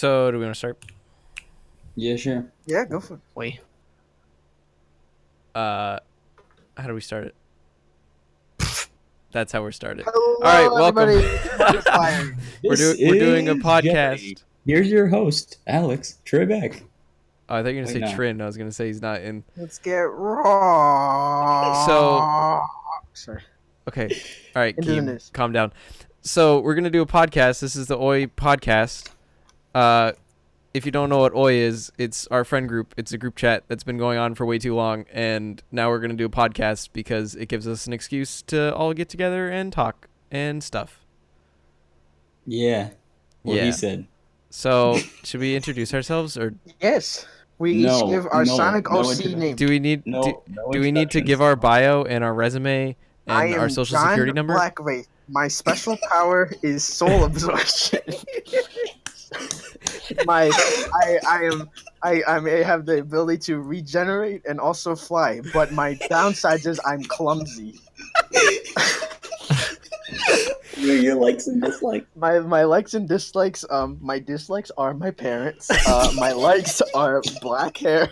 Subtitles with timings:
[0.00, 0.82] So, do we want to start?
[1.94, 2.50] Yeah, sure.
[2.64, 3.20] Yeah, go for it.
[3.34, 3.60] Wait.
[5.54, 5.98] Uh,
[6.74, 7.34] how do we start it?
[9.30, 10.06] That's how we're started.
[10.08, 11.04] Hello, right, welcome.
[12.64, 13.82] We're, do- we're doing a podcast.
[13.82, 14.36] Jeopardy.
[14.64, 16.80] Here's your host, Alex Trebek.
[17.50, 18.14] Oh, I thought you were gonna Wait, say no.
[18.14, 18.40] Trin.
[18.40, 19.44] I was gonna say he's not in.
[19.54, 21.84] Let's get raw.
[21.86, 22.64] So-
[23.12, 23.42] sorry.
[23.86, 24.08] Okay.
[24.56, 25.30] All right, Into the Keem, news.
[25.34, 25.74] calm down.
[26.22, 27.60] So we're gonna do a podcast.
[27.60, 29.10] This is the Oi podcast.
[29.74, 30.12] Uh,
[30.72, 32.94] if you don't know what Oi is, it's our friend group.
[32.96, 35.98] It's a group chat that's been going on for way too long, and now we're
[35.98, 39.72] gonna do a podcast because it gives us an excuse to all get together and
[39.72, 41.00] talk and stuff.
[42.46, 42.90] Yeah.
[43.42, 43.64] What Yeah.
[43.64, 44.06] he said.
[44.50, 47.26] So should we introduce ourselves, or Yes,
[47.58, 49.56] we each No, give our no, Sonic no OC name.
[49.56, 52.34] do we need No, do, no do we need to give our bio and our
[52.34, 52.96] resume
[53.26, 54.54] and am our social John security number?
[54.54, 55.08] Blackwraith.
[55.28, 58.00] My special power is soul absorption.
[60.26, 60.50] My,
[60.94, 61.70] I, I am,
[62.02, 66.80] I, I may have the ability to regenerate and also fly, but my downside is
[66.84, 67.78] I'm clumsy.
[70.76, 72.06] Your likes and dislikes?
[72.16, 73.64] My my likes and dislikes.
[73.70, 75.70] Um, my dislikes are my parents.
[75.86, 78.08] Uh, my likes are black hair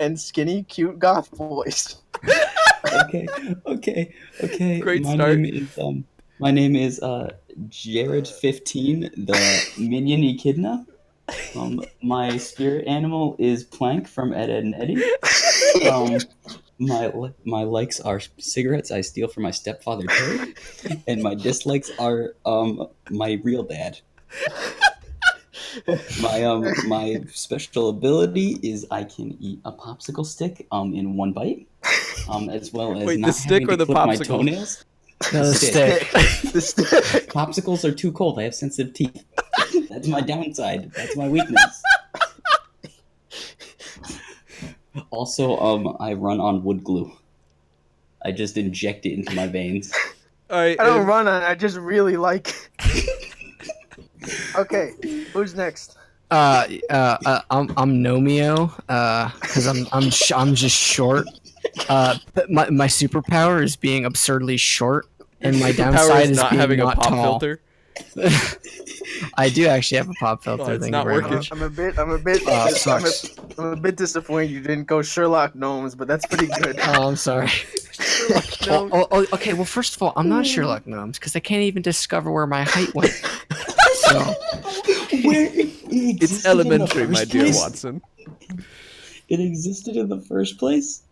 [0.00, 1.96] and skinny, cute goth boys.
[3.04, 3.26] okay,
[3.66, 4.80] okay, okay.
[4.80, 5.38] Great my start.
[5.38, 6.04] Name is, um,
[6.40, 7.30] my name is uh,
[7.68, 10.86] Jared15, the minion echidna.
[11.54, 15.02] Um, my spirit animal is Plank from Ed, Edd n Eddy.
[15.88, 16.18] Um,
[16.78, 17.12] my
[17.44, 20.54] my likes are cigarettes I steal from my stepfather Terry,
[21.06, 24.00] and my dislikes are um my real dad.
[26.20, 31.32] My um my special ability is I can eat a popsicle stick um in one
[31.32, 31.68] bite,
[32.28, 34.26] um as well as Wait, the not stick having or to the clip my popsicle?
[34.26, 34.84] toenails.
[35.32, 36.02] No, the Stick.
[36.04, 36.52] stick.
[36.52, 36.86] The stick.
[37.30, 38.38] Popsicles are too cold.
[38.40, 39.24] I have sensitive teeth.
[39.88, 40.90] That's my downside.
[40.92, 41.82] That's my weakness.
[45.10, 47.12] Also, um, I run on wood glue.
[48.24, 49.92] I just inject it into my veins.
[50.50, 50.78] All right.
[50.80, 51.42] I don't and- run on.
[51.42, 52.70] I just really like.
[54.56, 54.92] okay,
[55.32, 55.96] who's next?
[56.30, 58.72] Uh, uh, uh, I'm I'm Nomio.
[58.88, 61.26] Uh, because I'm I'm sh- I'm just short.
[61.88, 62.16] Uh,
[62.48, 65.06] my my superpower is being absurdly short,
[65.40, 67.40] and my downside is is not being having not a pop tall.
[67.40, 67.60] filter.
[69.36, 70.62] I do actually have a pop filter.
[70.64, 71.36] Oh, it's not very working.
[71.36, 71.52] much.
[71.52, 71.98] I'm a bit.
[71.98, 72.42] I'm a bit.
[72.46, 73.24] Oh, I'm, sucks.
[73.24, 76.78] a, I'm a bit disappointed you didn't go Sherlock Gnomes, but that's pretty good.
[76.84, 77.50] Oh, I'm sorry.
[78.68, 81.62] Oh, oh, oh, okay, well, first of all, I'm not Sherlock Gnomes because I can't
[81.62, 83.10] even discover where my height went.
[83.10, 84.18] so,
[85.24, 87.56] Where it, it It's existed in the elementary, my dear place?
[87.58, 88.02] Watson.
[89.28, 91.02] It existed in the first place.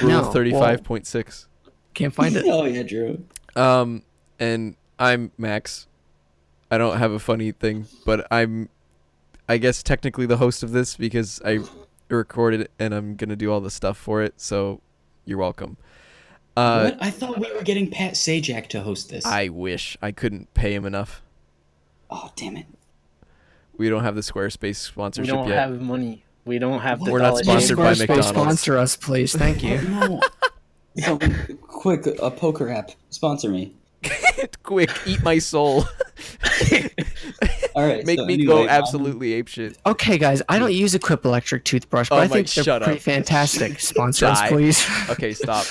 [0.00, 1.48] Rule No, well- thirty-five point six.
[1.94, 2.44] can't find it.
[2.48, 3.24] Oh yeah, Drew.
[3.56, 4.02] Um,
[4.38, 5.86] and I'm Max.
[6.70, 8.68] I don't have a funny thing, but I'm,
[9.48, 11.58] I guess technically the host of this because I
[12.08, 14.40] recorded it and I'm gonna do all the stuff for it.
[14.40, 14.80] So,
[15.26, 15.76] you're welcome.
[16.56, 16.98] Uh, what?
[17.02, 19.24] I thought we were getting Pat Sajak to host this.
[19.26, 21.22] I wish I couldn't pay him enough.
[22.10, 22.66] Oh damn it!
[23.76, 25.24] We don't have the Squarespace sponsorship.
[25.24, 25.56] We sponsorship don't yet.
[25.58, 26.24] have money.
[26.44, 28.28] We don't have the We're not sponsored by Squarespace, McDonald's.
[28.28, 29.34] Sponsor us, please.
[29.36, 29.78] Thank you.
[30.94, 31.16] No.
[31.18, 31.18] so
[31.62, 33.72] quick, a poker app sponsor me.
[34.62, 35.84] Quick, eat my soul.
[37.74, 39.76] All right, Make so me anyway, go um, absolutely apeshit.
[39.86, 42.64] Okay, guys, I don't use a Quip electric toothbrush, but Oh I my- think they're
[42.64, 43.02] shut pretty up.
[43.02, 43.80] fantastic.
[43.80, 44.86] Sponsor us, please.
[45.08, 45.64] Okay, stop.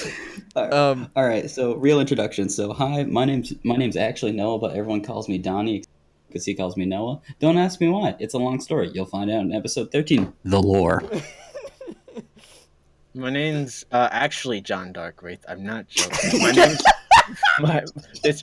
[0.55, 0.73] all right.
[0.73, 2.49] Um, All right, so real introduction.
[2.49, 5.83] So hi, my name's my name's actually Noah, but everyone calls me Donnie
[6.31, 7.19] because he calls me Noah.
[7.39, 8.15] Don't ask me why.
[8.19, 8.89] It's a long story.
[8.93, 10.33] You'll find out in episode thirteen.
[10.43, 11.03] The lore.
[13.13, 15.39] My name's uh, actually John Darkwraith.
[15.47, 16.31] I'm not joking.
[16.41, 16.81] My name's
[17.59, 17.83] my,
[18.23, 18.41] it's,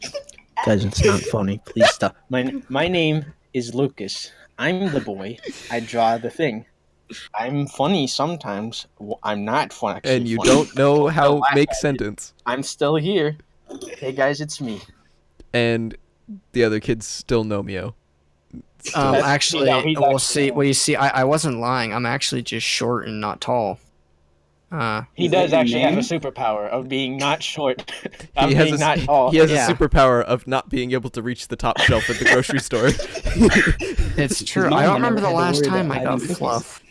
[0.64, 1.60] guys, it's not funny.
[1.64, 2.16] Please stop.
[2.28, 4.30] My my name is Lucas.
[4.58, 5.38] I'm the boy.
[5.70, 6.66] I draw the thing.
[7.34, 8.86] I'm funny sometimes.
[8.98, 9.96] W- I'm not fun.
[9.96, 10.48] Actually and you funny.
[10.50, 12.34] don't know how laugh make sentence.
[12.44, 13.38] I'm still here.
[13.96, 14.80] Hey guys, it's me.
[15.52, 15.96] And
[16.52, 17.94] the other kids still know Mio.
[18.94, 20.50] Um, actually, no, we'll actually- see.
[20.50, 21.92] Well, you see, I, I wasn't lying.
[21.92, 23.78] I'm actually just short and not tall.
[24.70, 27.90] Uh, He does your actually have a superpower of being not short.
[28.36, 29.30] I'm he has being a, not tall.
[29.30, 29.66] he has Yeah.
[29.66, 32.88] a superpower of not being able to reach the top shelf at the grocery store.
[34.18, 34.66] it's true.
[34.72, 36.82] I don't remember the last time I got hiding fluff.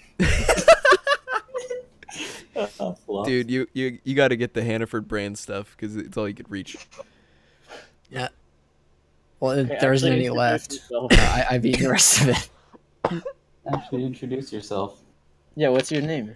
[3.05, 3.27] Fluff.
[3.27, 6.33] Dude, you you you got to get the Hannaford brand stuff because it's all you
[6.33, 6.77] could reach.
[8.09, 8.29] Yeah.
[9.39, 10.79] Well, Okay, there isn't any left.
[10.93, 13.23] Uh, I, I've eaten the rest of it.
[13.71, 14.99] Actually, introduce yourself.
[15.55, 16.35] Yeah, what's your name?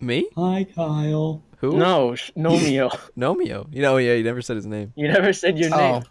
[0.00, 0.28] Me?
[0.36, 1.42] Hi, Kyle.
[1.58, 1.76] Who?
[1.78, 2.90] No, sh- Nomio.
[3.16, 3.66] Nomio.
[3.72, 4.92] You know, yeah, you never said his name.
[4.96, 6.02] You never said your name.
[6.04, 6.08] Oh,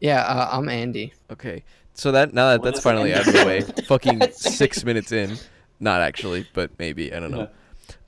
[0.00, 0.22] yeah.
[0.22, 1.12] Uh, I'm Andy.
[1.30, 1.62] Okay.
[1.94, 3.18] So that now that What that's is finally it?
[3.18, 5.38] out of the way, fucking six minutes in,
[5.80, 7.48] not actually, but maybe I don't know.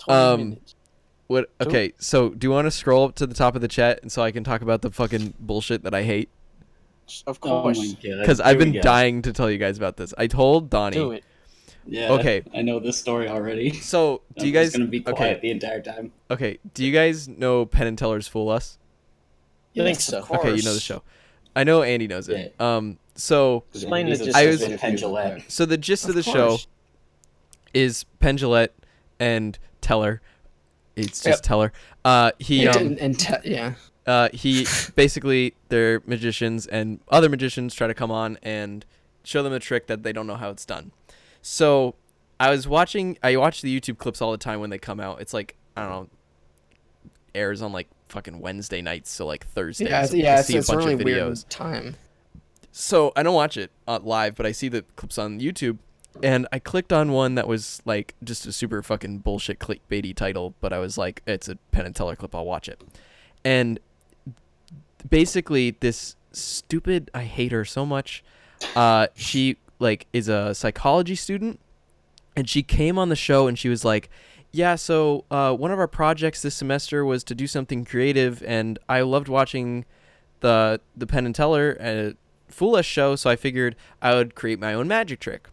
[0.00, 0.75] 20 Um, minutes.
[1.29, 1.50] What?
[1.61, 4.11] Okay, so do you want to scroll up to the top of the chat and
[4.11, 6.31] so I can talk about the fucking bullshit that I hate?
[7.26, 7.78] Of Oh course.
[7.78, 8.20] my god.
[8.20, 10.12] Because I've been dying to tell you guys about this.
[10.19, 10.96] I told Donnie.
[10.96, 11.25] Do it.
[11.87, 12.12] Yeah.
[12.12, 12.43] Okay.
[12.55, 13.72] I know this story already.
[13.72, 14.66] So do you I'm guys?
[14.69, 16.12] just gonna be quiet okay, the entire time.
[16.31, 16.58] okay.
[16.75, 18.78] Do you guys know Penn and Teller's Fool Us?
[19.75, 20.19] I think Yes, so.
[20.19, 21.02] of Okay, you know the show.
[21.56, 22.55] I know Andy knows it.
[22.60, 22.99] Um.
[23.14, 26.16] So Explain He's the gist I I was- was Penn so the gist of, Of
[26.16, 26.58] the show
[27.75, 28.70] is Penn Jillette
[29.19, 30.20] and Teller.
[30.96, 31.43] It's just Yep.
[31.43, 31.72] Teller.
[32.04, 33.75] Uh, he and, um, and, and te- yeah.
[34.08, 34.66] Uh, he
[34.96, 38.84] basically they're magicians and other magicians try to come on and
[39.22, 40.90] show them a trick that they don't know how it's done.
[41.43, 41.94] So
[42.40, 45.20] I was watching I watch the YouTube clips all the time when they come out.
[45.20, 46.08] It's like I don't know
[47.34, 49.88] airs on like fucking Wednesday nights so like Thursday.
[49.88, 51.46] Yeah, so yeah, see a it's a bunch really of weird videos.
[51.49, 51.96] time.
[52.72, 55.78] So I don't watch it uh, live, but I see the clips on YouTube,
[56.22, 60.54] and I clicked on one that was like just a super fucking bullshit clickbaity title,
[60.61, 62.81] but I was like, it's a Penn and Teller clip, I'll watch it.
[63.44, 63.81] And
[65.09, 68.25] basically, this stupid, I hate her so much.
[68.75, 71.61] Uh, she like is a psychology student,
[72.37, 74.09] and she came on the show and she was like.
[74.50, 78.79] Yeah, so uh, one of our projects this semester was to do something creative, and
[78.89, 79.85] I loved watching
[80.41, 82.17] the the Penn and Teller uh,
[82.49, 85.49] Fool Us show, so I figured I would create my own magic trick.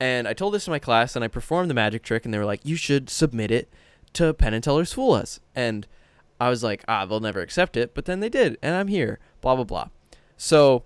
[0.00, 2.38] And I told this to my class, and I performed the magic trick, and they
[2.38, 3.68] were like, "You should submit it
[4.12, 5.86] to Penn and Teller's Fool Us." And
[6.40, 9.18] I was like, "Ah, they'll never accept it," but then they did, and I'm here.
[9.40, 9.88] Blah blah blah.
[10.36, 10.84] So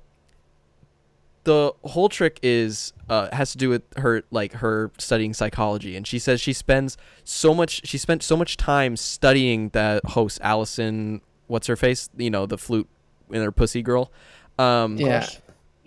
[1.45, 6.07] the whole trick is uh, has to do with her like her studying psychology, and
[6.07, 7.87] she says she spends so much.
[7.87, 11.21] She spent so much time studying that host Alyson.
[11.49, 12.09] What's her face?
[12.17, 12.89] You know, the flute
[13.31, 14.13] in her pussy girl.
[14.59, 15.27] Um, Yeah,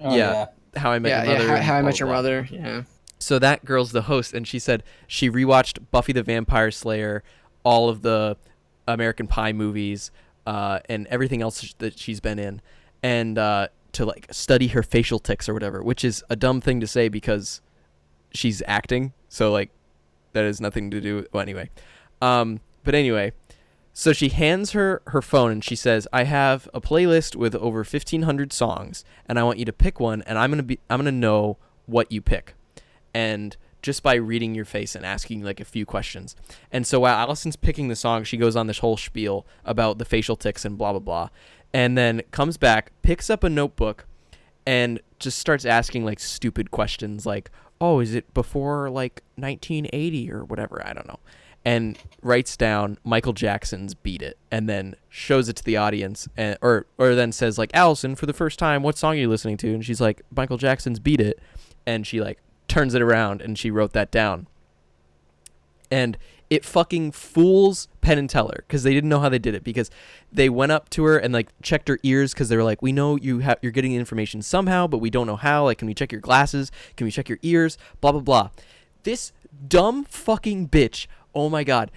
[0.02, 0.48] Oh, Yeah.
[0.76, 1.58] How I Met yeah, Your yeah.
[1.58, 2.32] How, how I Met Your blah, blah.
[2.32, 2.48] Mother.
[2.52, 2.84] Yeah.
[3.18, 7.24] So that girl's the host, and she said she rewatched Buffy the Vampire Slayer,
[7.64, 8.38] all of the
[8.88, 10.12] American Pie movies,
[10.46, 12.62] uh, and everything else that she's been in,
[13.04, 16.80] and uh, to like study her facial tics or whatever, which is a dumb thing
[16.82, 17.62] to say because
[18.32, 19.14] she's acting.
[19.30, 19.72] So like
[20.34, 21.16] that has nothing to do.
[21.18, 21.70] With, well, anyway,
[22.22, 23.32] um, but anyway,
[23.94, 27.80] so she hands her her phone and she says, "I have a playlist with over
[27.80, 30.98] 1500 songs and I want you to pick one and I'm going to be I'm
[30.98, 32.54] going to know what you pick."
[33.14, 33.56] And
[33.86, 36.36] just by reading your face and asking like a few questions.
[36.72, 40.06] And so while Alyson's picking the song, she goes on this whole spiel about the
[40.06, 41.30] facial tics and blah blah blah.
[41.72, 44.08] And then comes back, picks up a notebook
[44.66, 50.44] and just starts asking like stupid questions like, "Oh, is it before like 1980 or
[50.44, 50.82] whatever?
[50.84, 51.20] I don't know."
[51.68, 56.58] and writes down Michael Jackson's "Beat It" and then shows it to the audience, and
[56.62, 59.58] or or then says like Allison for the first time, what song are you listening
[59.58, 59.74] to?
[59.74, 61.40] And she's like Michael Jackson's "Beat It,"
[61.86, 64.48] and she like turns it around and she wrote that down,
[65.92, 66.18] and
[66.50, 69.90] it fucking fools Penn and Teller because they didn't know how they did it because
[70.32, 72.92] they went up to her and like checked her ears because they were like, we
[72.92, 75.66] know you have you're getting information somehow, but we don't know how.
[75.66, 76.72] Like, can we check your glasses?
[76.98, 77.78] Can we check your ears?
[78.02, 78.50] Blah blah blah.
[79.04, 79.32] This
[79.68, 81.08] dumb fucking bitch.
[81.34, 81.92] Oh my god.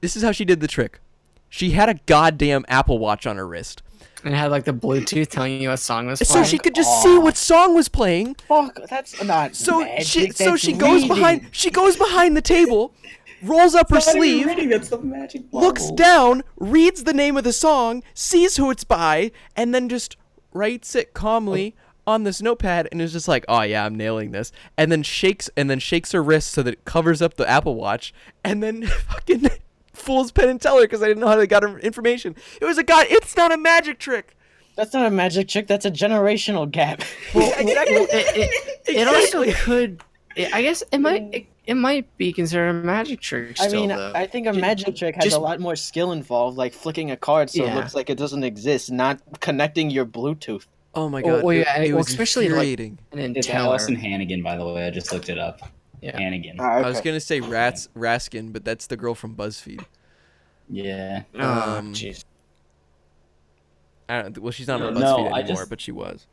[0.00, 1.00] This is how she did the trick.
[1.48, 3.82] She had a goddamn Apple Watch on her wrist.
[4.24, 6.44] And it had like the Bluetooth telling you what song was playing.
[6.44, 8.36] So she could just see what song was playing.
[8.48, 11.08] Fuck, that's not So magic, she so that's she goes reading.
[11.08, 12.94] behind she goes behind the table,
[13.42, 15.96] rolls up her Not even sleeve, reading, that's the magic looks bubble.
[15.96, 20.16] down, reads the name of the song, sees who it's by, and then just
[20.54, 21.74] writes it calmly
[22.06, 22.12] oh.
[22.12, 25.50] on this notepad and is just like, "Oh yeah, I'm nailing this." And then shakes
[25.54, 28.86] and then shakes her wrist so that it covers up the Apple Watch, and then
[29.08, 29.50] fucking
[30.04, 32.36] fools Penn and Teller because I didn't know how they got information.
[32.60, 33.06] It was a god.
[33.10, 34.36] It's not a magic trick.
[34.76, 35.66] That's not a magic trick.
[35.66, 37.02] That's a generational gap.
[37.34, 37.94] Well, exactly.
[37.94, 38.50] well, it,
[38.88, 40.02] it, it also could.
[40.36, 41.22] It, I guess it might.
[41.32, 43.56] It, it might be considered a magic trick.
[43.58, 44.12] I mean, though.
[44.14, 47.16] I think a magic trick has just- a lot more skill involved, like flicking a
[47.16, 50.66] card so it looks like it doesn't exist, not connecting your Bluetooth.
[50.94, 51.44] Oh my Well, god.
[51.44, 52.78] well, yeah, it, well, was especially, like-
[53.12, 53.76] and It's Teller.
[53.78, 54.86] Alyson Hannigan, by the way.
[54.86, 55.60] I just looked it up.
[56.00, 56.18] Yeah.
[56.18, 56.56] Hannigan.
[56.60, 59.84] Ah, I was gonna say Rats Raskin, but that's the girl from BuzzFeed.
[60.68, 61.22] Yeah.
[61.38, 62.24] Oh, Um, jeez.
[64.08, 66.26] I don't, well, she's not on No, BuzzFeed I anymore, just- but she was.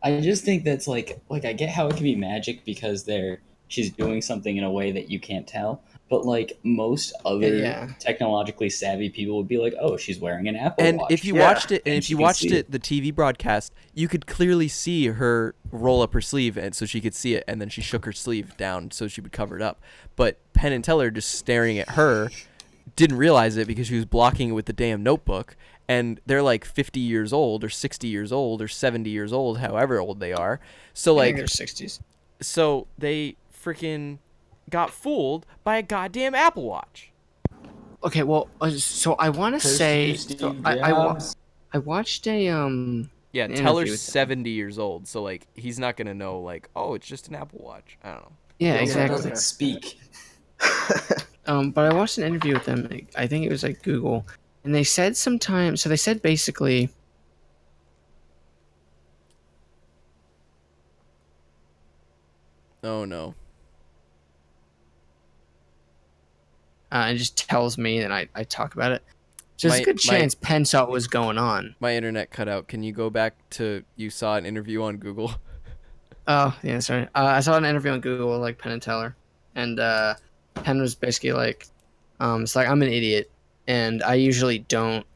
[0.00, 3.40] I just think that's like like I get how it can be magic because they're
[3.66, 5.82] she's doing something in a way that you can't tell.
[6.08, 7.88] But like most other Yeah.
[7.98, 11.34] technologically savvy people would be like, "Oh, she's wearing an Apple And Watch." if you
[11.34, 11.48] Yeah.
[11.48, 15.08] watched it, and, And if you watched it, the TV broadcast, you could clearly see
[15.08, 18.04] her roll up her sleeve, and so she could see it, and then she shook
[18.04, 19.82] her sleeve down so she would cover it up.
[20.14, 22.30] But Penn and Teller just staring at her,
[22.96, 25.56] didn't realize it because she was blocking it with the damn notebook,
[25.88, 29.98] and they're like 50 years old or 60 years old or 70 years old, however
[30.00, 30.60] old they are.
[30.94, 32.00] So I think like they're sixties.
[32.40, 34.18] so they freaking
[34.70, 37.12] got fooled by a goddamn Apple Watch.
[38.04, 41.18] Okay, well, uh, so I want to say, so I, I, wa-
[41.72, 43.10] I watched a um.
[43.32, 44.12] Yeah, Teller's interview with them.
[44.12, 47.60] 70 years old, so like he's not gonna know like, oh, it's just an Apple
[47.62, 47.98] Watch.
[48.04, 48.32] I don't know.
[48.58, 49.16] Yeah, It also exactly.
[49.16, 49.98] doesn't speak.
[51.48, 52.88] Um, but I watched an interview with them.
[53.16, 54.24] I think it was like Google,
[54.64, 55.80] and they said sometimes.
[55.82, 56.90] So they said basically.
[62.82, 63.34] Oh no.
[66.90, 69.02] Uh, it just tells me, and I, I talk about it.
[69.56, 71.74] So there's My- a good my- chance Penn saw what was going on.
[71.80, 72.68] My internet cut out.
[72.68, 75.32] Can you go back to you saw an interview on Google?
[76.30, 77.04] Oh yeah, sorry.
[77.14, 79.16] Uh, I saw an interview on Google like Penn and Teller,
[79.54, 80.12] and uh,
[80.64, 81.66] Penn was basically like,
[82.20, 83.30] um, "It's like I'm an idiot,
[83.66, 85.06] and I usually don't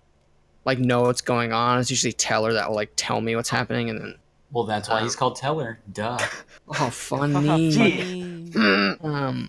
[0.64, 1.80] like know what's going on.
[1.80, 4.14] It's usually Teller that will like tell me what's happening, and then
[4.50, 5.80] Well, that's why he's called Teller.
[5.92, 6.18] Duh.
[6.68, 8.50] oh funny,
[9.02, 9.48] um,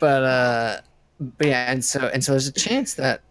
[0.00, 0.80] but uh,
[1.20, 3.22] but yeah, and so and so there's a chance that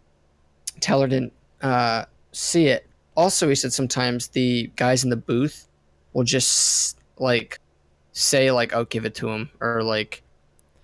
[0.80, 2.88] Teller didn't uh see it.
[3.16, 5.68] Also, he said sometimes the guys in the booth
[6.14, 7.60] will just like
[8.14, 10.24] say like, "Oh, give it to him," or like,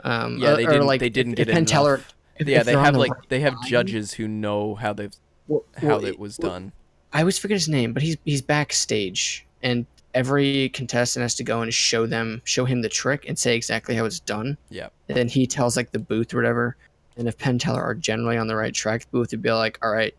[0.10, 1.66] um, Yeah, or, they didn't- like they didn't if, get if Penn.
[1.66, 2.02] Teller.
[2.38, 4.94] if- yeah, if they have the like right they have line- judges who know how
[4.94, 5.14] they've
[5.48, 6.72] well, how well, it was well, done.
[7.14, 11.62] I always forget his name, but he's he's backstage, and every contestant has to go
[11.62, 14.58] and show them, show him the trick, and say exactly how it's done.
[14.70, 14.90] Yeah.
[15.08, 16.76] And then he tells like the booth or whatever,
[17.18, 19.80] and if Penn Teller are generally on the right track, the booth would be like,
[19.84, 20.14] "All right,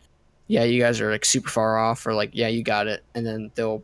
[0.48, 3.24] yeah, you guys are like super far off," or like, "Yeah, you got it," and
[3.26, 3.82] then they'll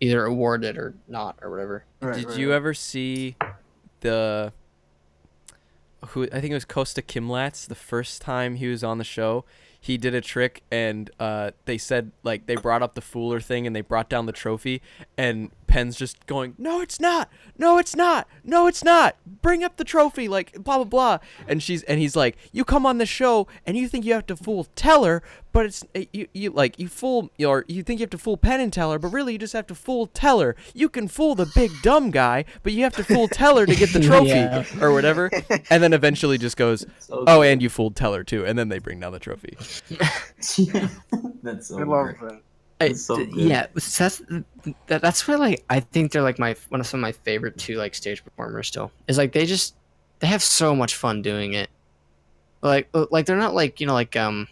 [0.00, 1.84] either award it or not or whatever.
[2.00, 2.56] Right, Did right, you right.
[2.56, 3.36] ever see
[4.00, 4.52] the
[6.08, 9.44] who I think it was Kostya Kimlat the first time he was on the show?
[9.80, 13.66] He did a trick and uh, they said like they brought up the fooler thing
[13.66, 14.80] and they brought down the trophy
[15.18, 19.16] and Penn's just going, No it's not, no it's not, no it's not.
[19.42, 21.18] Bring up the trophy, like blah blah blah.
[21.46, 24.26] And she's and he's like, You come on the show and you think you have
[24.28, 25.22] to fool Teller,
[25.54, 28.36] but it's uh, you, you like you fool or you think you have to fool
[28.36, 30.54] Penn and Teller, but really you just have to fool Teller.
[30.74, 33.90] You can fool the big dumb guy, but you have to fool Teller to get
[33.94, 34.64] the trophy Yeah.
[34.82, 35.30] or whatever.
[35.70, 38.78] And then eventually just goes, So Oh, and you fooled Teller too, and then they
[38.80, 39.56] bring down the trophy.
[41.42, 42.20] That's so I love great.
[42.20, 42.40] that.
[42.80, 43.38] I- so th- good.
[43.48, 44.20] yeah, that's
[44.88, 47.56] that, that's why like I think they're like my one of some of my favorite
[47.56, 48.90] two like stage performers still.
[49.06, 49.76] Is like they just
[50.18, 51.70] they have so much fun doing it.
[52.62, 54.48] Like uh, like they're not like you know like um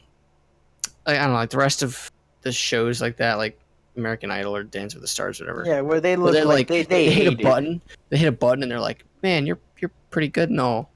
[1.07, 2.11] like, I don't know like the rest of
[2.43, 3.59] the shows like that like
[3.97, 5.65] American Idol or Dance with the Stars or whatever.
[5.67, 7.43] Yeah, where they look they're like, they, they, hit a hate it.
[7.43, 7.83] button.
[8.09, 10.91] They hit a button and they're like, man, you're you're pretty good and all.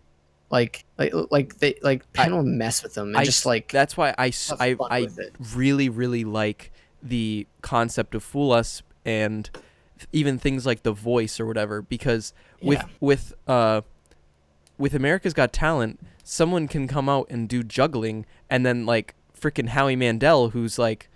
[0.48, 3.96] Like like like they like Penn will mess with them and I just like That's
[3.96, 5.08] why I, s- have I, I
[5.54, 6.70] really really like
[7.02, 9.50] the concept of fool us and
[10.12, 12.32] even things like the voice or whatever because
[12.62, 12.86] with Yeah.
[13.00, 13.80] with uh
[14.78, 19.68] with America's Got Talent someone can come out and do juggling and then like freaking
[19.68, 21.08] Howie Mandel who's like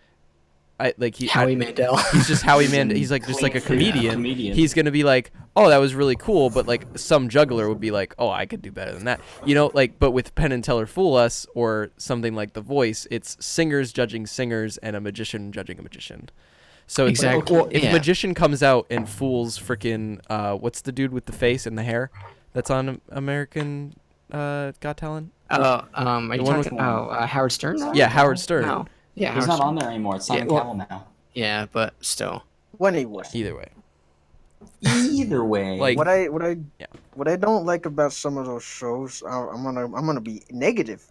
[0.78, 1.96] I like he Howie I- Mandel.
[2.12, 4.54] he's just Howie Mandel he's like just like a Queen- yeah, comedian comedian.
[4.56, 7.90] he's gonna be like, oh, that was really cool, but like some juggler would be
[7.90, 9.98] like, oh, I could do better than that, you know, like.
[9.98, 14.26] But with Penn and Teller Fool Us or something like The Voice, it's singers judging
[14.26, 16.30] singers and a magician judging a magician.
[16.86, 17.56] So it's like, Exactly.
[17.56, 17.90] Well, if yeah.
[17.90, 21.76] a magician comes out and fools freaking uh, what's the dude with the face and
[21.76, 22.10] the hair
[22.54, 23.94] that's on American
[24.32, 25.32] uh, Got Talent?
[25.50, 26.76] Oh, um, are you The one talking?
[26.78, 27.76] with- Oh, uh, Howard Stern.
[27.76, 28.62] Is that- Yeah, Howard Stern.
[28.66, 28.86] No.
[29.14, 29.68] Yeah, He's Howard not Stern.
[29.68, 30.16] on there anymore.
[30.16, 31.04] It's Simon Yeah, well- Cowell now.
[31.34, 32.44] Yeah, but still.
[32.78, 33.34] When he was.
[33.34, 33.68] Either way,
[34.82, 36.86] Either way, Like- what I what I Yeah.
[37.14, 40.42] what I don't like about some of those shows, I, I'm gonna I'm gonna be
[40.50, 41.04] negative.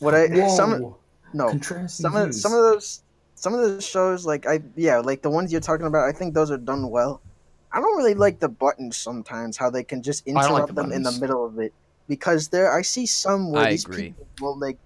[0.00, 0.94] What I some
[1.32, 3.02] no Contrasting some of some of those
[3.34, 6.34] some of those shows like I yeah like the ones you're talking about I think
[6.34, 7.20] those are done well.
[7.72, 10.74] I don't really like the buttons sometimes how they can just I don't like interrupt
[10.74, 11.72] the them in the middle of it
[12.08, 14.10] because there I see some where I these agree.
[14.10, 14.78] people will like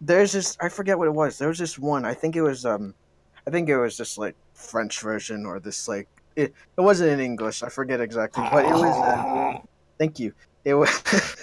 [0.00, 2.64] there's this I forget what it was there was this one I think it was
[2.66, 2.94] um
[3.46, 7.20] I think it was just like French version or this like it, it wasn't in
[7.20, 9.58] English I forget exactly but it was uh,
[9.98, 10.32] thank you
[10.64, 10.90] it was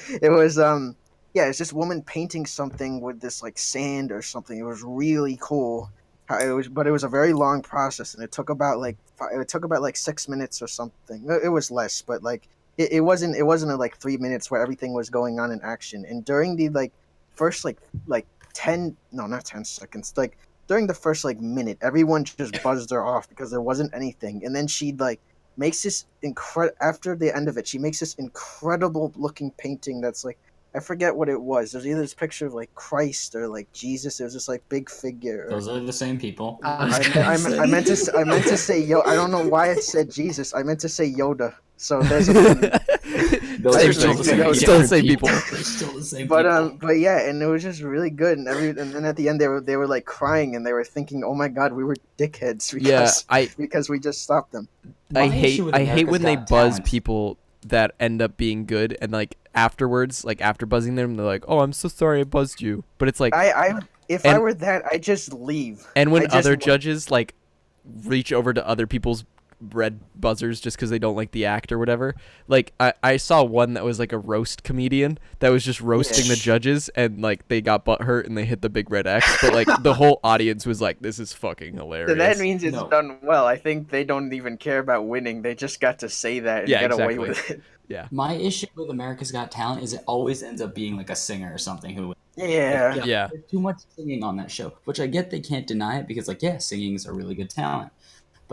[0.22, 0.96] it was um
[1.34, 5.38] yeah it's this woman painting something with this like sand or something it was really
[5.42, 5.90] cool
[6.42, 9.40] it was but it was a very long process and it took about like fi-
[9.40, 13.02] it took about like six minutes or something it was less but like it, it
[13.02, 16.26] wasn't it wasn't uh, like three minutes where everything was going on in action and
[16.26, 16.92] during the like
[17.36, 17.78] first like
[18.08, 20.38] like 10 no not 10 seconds like
[20.68, 24.56] during the first like minute everyone just buzzed her off because there wasn't anything and
[24.56, 25.20] then she like
[25.58, 30.24] makes this incredible after the end of it she makes this incredible looking painting that's
[30.24, 30.38] like
[30.76, 31.72] I forget what it was.
[31.72, 34.20] There's either this picture of like Christ or like Jesus.
[34.20, 35.46] It was this like big figure.
[35.48, 36.60] Those are the same people.
[36.64, 37.94] I was I, gonna I, say- I meant to.
[37.94, 39.02] s- I meant to say Yo.
[39.02, 40.52] I don't know why it said Jesus.
[40.56, 41.54] I meant to say Yoda.
[41.84, 42.34] So there's a.
[43.60, 44.88] Those Same are still the same Still the people.
[44.88, 45.28] same people.
[45.30, 46.52] They're still the same but people.
[46.58, 48.38] um, but yeah, and it was just really good.
[48.38, 50.74] And every and then at the end they were they were like crying and they
[50.74, 54.52] were thinking, oh my god, we were dickheads yeah, because I because we just stopped
[54.54, 54.68] them.
[55.16, 57.38] I My hate issue with I hate when they Got buzz Talent- people
[57.68, 61.60] that end up being good and like afterwards, like after buzzing them, they're like, "Oh,
[61.60, 64.84] I'm so sorry I buzzed you," but it's like, I I if I were that,
[64.92, 65.86] I just leave.
[65.96, 67.36] and when other w- judges like
[68.06, 69.24] reach over to other people's
[69.72, 72.16] red buzzers just because they don't like the act or whatever.
[72.48, 76.28] Like I, I saw one that was like a roast comedian that was just roasting
[76.28, 79.38] the judges and like they got butt hurt and they hit the big red X,
[79.42, 82.76] but like the whole audience was like, "This is fucking hilarious." So that means it's
[82.76, 82.90] No.
[82.90, 83.46] done well.
[83.46, 85.42] I think they don't even care about winning.
[85.42, 87.62] They just got to say that and Yeah, get away with it.
[87.88, 88.08] Yeah.
[88.12, 91.54] My issue with America's Got Talent is it always ends up being like a singer
[91.54, 92.96] or something who Yeah.
[93.04, 93.28] yeah.
[93.32, 96.28] There's too much singing on that show, which I get they can't deny it because
[96.28, 97.92] like yeah, singing is a really good talent.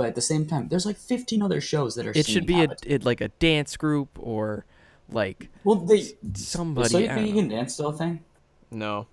[0.01, 2.65] But at the same time, there's like 15 other shows that are It should be
[2.65, 4.65] a it, like a dance group or
[5.11, 6.89] like Well, they somebody.
[6.89, 8.25] so you think you can dance still thing?
[8.71, 9.09] No.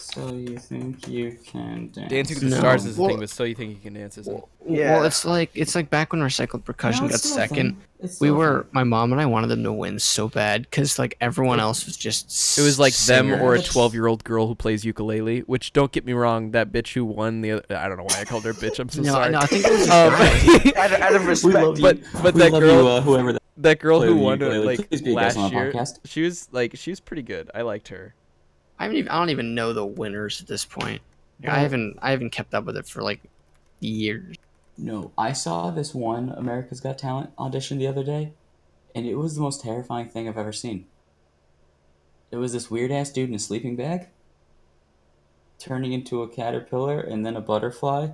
[0.00, 2.10] So you think you can dance?
[2.10, 2.58] Dancing with the No.
[2.58, 4.44] Stars is the Well- thing, but so you think you can dance isn't.
[4.68, 4.96] Yeah.
[4.96, 7.76] Well, it's like it's like back when recycled percussion No, got it's still a second.
[8.20, 8.68] We were thing.
[8.72, 11.96] my mom and I wanted them to win so bad because like everyone else was
[11.96, 12.58] just.
[12.58, 15.40] It was like them or a That's- 12 year old girl who plays ukulele.
[15.40, 18.20] Which don't get me wrong, that bitch who won the other, I don't know why
[18.20, 18.78] I called her bitch.
[18.78, 19.30] I'm so no, sorry.
[19.30, 20.12] no, I think it was a Um,
[20.76, 21.54] out, of, out of We respect.
[21.54, 21.82] love you.
[21.82, 24.20] but but we that love girl you, uh, whoever that that girl played who the
[24.20, 24.66] won it ukulele.
[24.76, 25.98] like Please be a guest last on our year, podcast.
[26.06, 27.50] she was like she was pretty good.
[27.54, 28.14] I liked her.
[28.80, 31.02] I haven't even, I don't even know the winners at this point.
[31.46, 33.20] I haven't I haven't kept up with it for like
[33.78, 34.36] years.
[34.76, 38.32] No, I saw this one America's Got Talent audition the other day,
[38.94, 40.86] and it was the most terrifying thing I've ever seen.
[42.30, 44.08] It was this weird ass dude in a sleeping bag
[45.58, 48.08] turning into a caterpillar and then a butterfly,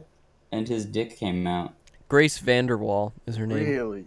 [0.50, 1.74] and his dick came out.
[2.08, 3.58] Grace VanderWaal is her name.
[3.58, 4.04] really,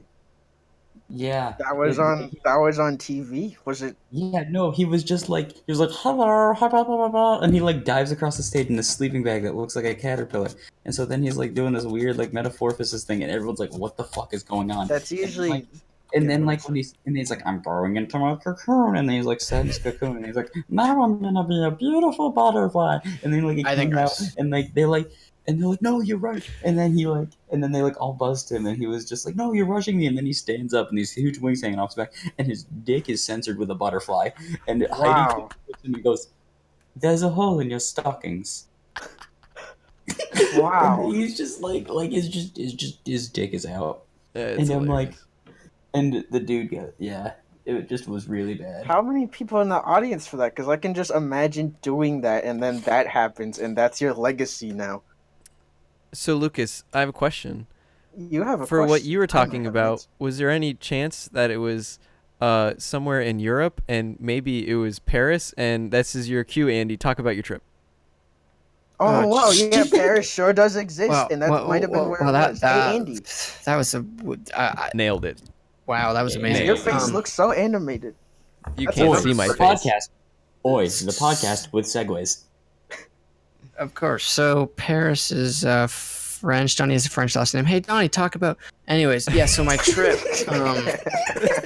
[1.10, 1.54] Yeah.
[1.60, 3.56] that was It- on that was on TV.
[3.66, 3.96] Was it?
[4.12, 7.40] Yeah, no, he was just like he was like hello, ha, blah, blah, blah, blah,"
[7.40, 9.96] and he like dives across the stage in a sleeping bag that looks like a
[9.96, 10.50] caterpillar,
[10.86, 13.98] and so then he's like doing this weird like metamorphosis thing, and everyone's like, "What
[13.98, 15.50] the fuck is going on?" That's usually.
[15.50, 15.66] like,
[16.16, 19.16] And then like when he's and he's like, I'm burrowing into my cocoon, and then
[19.16, 22.32] he's like set in his cocoon, and he's like, now I'm gonna be a beautiful
[22.32, 25.10] butterfly, and then like he I think out, and like they like.
[25.50, 26.48] And they're like, no, you're right.
[26.64, 29.26] And then he like, and then they like all buzzed him, and he was just
[29.26, 30.06] like, no, you're rushing me.
[30.06, 32.66] And then he stands up, and these huge wings hanging off his back, and his
[32.84, 34.30] dick is censored with a butterfly.
[34.68, 35.50] And Heidi Wow.
[35.50, 36.28] comes and he goes,
[36.96, 38.68] "There's a hole in your stockings."
[40.56, 41.04] Wow.
[41.06, 44.04] And he's just like, like it's just, it's just his dick is out.
[44.34, 45.14] Yeah, it's And I'm like-
[45.94, 47.34] And the dude got, yeah,
[47.66, 48.86] it just was really bad.
[48.86, 50.56] How many people in the audience for that?
[50.56, 54.72] Because I can just imagine doing that, and then that happens, and that's your legacy
[54.72, 55.02] now.
[56.12, 57.68] So Lucas, I have a question.
[58.18, 60.08] You have a For what you were talking about, answers.
[60.20, 62.00] was there any chance that it was
[62.42, 65.54] uh, somewhere in Europe and maybe it was Paris?
[65.58, 66.98] And this is your cue, Andy.
[66.98, 67.62] Talk about your trip.
[69.00, 72.00] Oh Uh, wow, yeah, Paris sure does exist, Well, and that well, might have been
[72.02, 72.60] well, where well, it that, was.
[72.62, 73.20] that, hey, Andy,
[73.64, 74.06] that was a
[74.58, 75.42] I, I, Nailed it.
[75.86, 76.12] wow.
[76.14, 76.66] That was Yeah, amazing.
[76.66, 78.16] your face Um, looks so animated.
[78.78, 79.56] You That's can't see my face.
[79.58, 80.10] podcast.
[80.66, 82.44] Oi, the podcast with segues.
[83.80, 84.26] Of course.
[84.26, 86.76] So Paris is uh, French.
[86.76, 87.66] Donnie has a French last name.
[87.66, 88.58] Hey, Donnie, talk about.
[88.88, 89.46] Anyways, yeah.
[89.46, 90.20] So my trip.
[90.50, 90.78] um,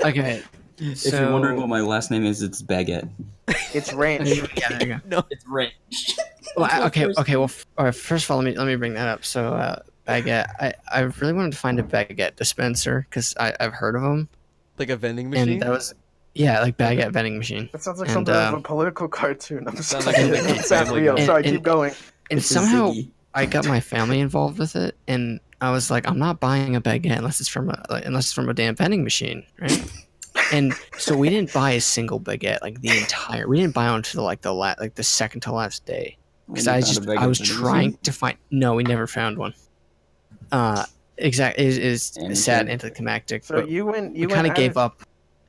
[0.05, 0.41] okay.
[0.77, 3.09] If you're wondering what my last name is, it's Baguette.
[3.73, 4.29] it's ranch.
[4.57, 5.23] yeah, there you go.
[5.29, 5.73] It's Ranch.
[6.57, 7.35] Well, I- okay, okay.
[7.35, 9.23] Well, f- all right, first of all, let me let me bring that up.
[9.25, 10.47] So, uh, baguette.
[10.59, 14.27] I, I really wanted to find a baguette dispenser because I've heard of them,
[14.77, 15.49] Like a vending machine.
[15.53, 15.93] and that was
[16.35, 17.69] yeah, like baguette vending machine.
[17.71, 19.67] That sounds like And, something out of a political cartoon.
[19.67, 21.17] I'm sounds sorry, like that something doesn't from sound Family real.
[21.17, 21.93] Sorry, And- keep going.
[22.31, 22.93] And It's somehow
[23.33, 26.81] I got my family involved with it, and I was like, I'm not buying a
[26.81, 29.91] baguette unless it's from a like, unless it's from a damn vending machine, right?
[30.51, 33.47] and so we didn't buy a single baguette, like the entire.
[33.47, 36.17] We didn't buy one until like the la- like the second to last day.
[36.47, 37.99] because I you found just I was trying machine?
[38.03, 38.37] to find.
[38.51, 39.53] No, we never found one.
[40.51, 40.85] Uh,
[41.17, 41.65] exactly.
[41.65, 42.35] is is Anything.
[42.35, 43.43] sad anticlimactic.
[43.43, 44.15] So but you went.
[44.15, 45.03] You we kind of went gave up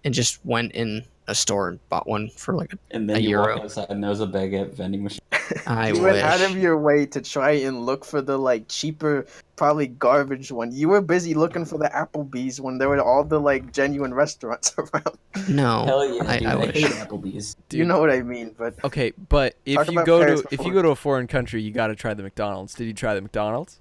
[0.05, 2.73] and just went in a store and bought one for like.
[2.75, 3.55] a, And then A you euro.
[3.55, 5.21] walk outside and there's a Baguette vending machine.
[5.67, 6.03] I you wish.
[6.03, 10.53] went out of your way to try and look for the like cheaper, probably garbage
[10.53, 10.71] one.
[10.73, 14.75] You were busy looking for the Applebee's when there were all the like genuine restaurants
[14.79, 15.17] around.
[15.49, 16.49] no, Hell yeah, I- dude.
[16.49, 16.75] I I, wish.
[16.77, 17.57] hate Applebee's.
[17.71, 17.79] Dude.
[17.79, 20.65] You know what I mean, but Okay, but if Talk you go Paris to if
[20.67, 22.75] you go to a foreign country, you got to try the McDonald's.
[22.75, 23.81] Did you try the McDonald's?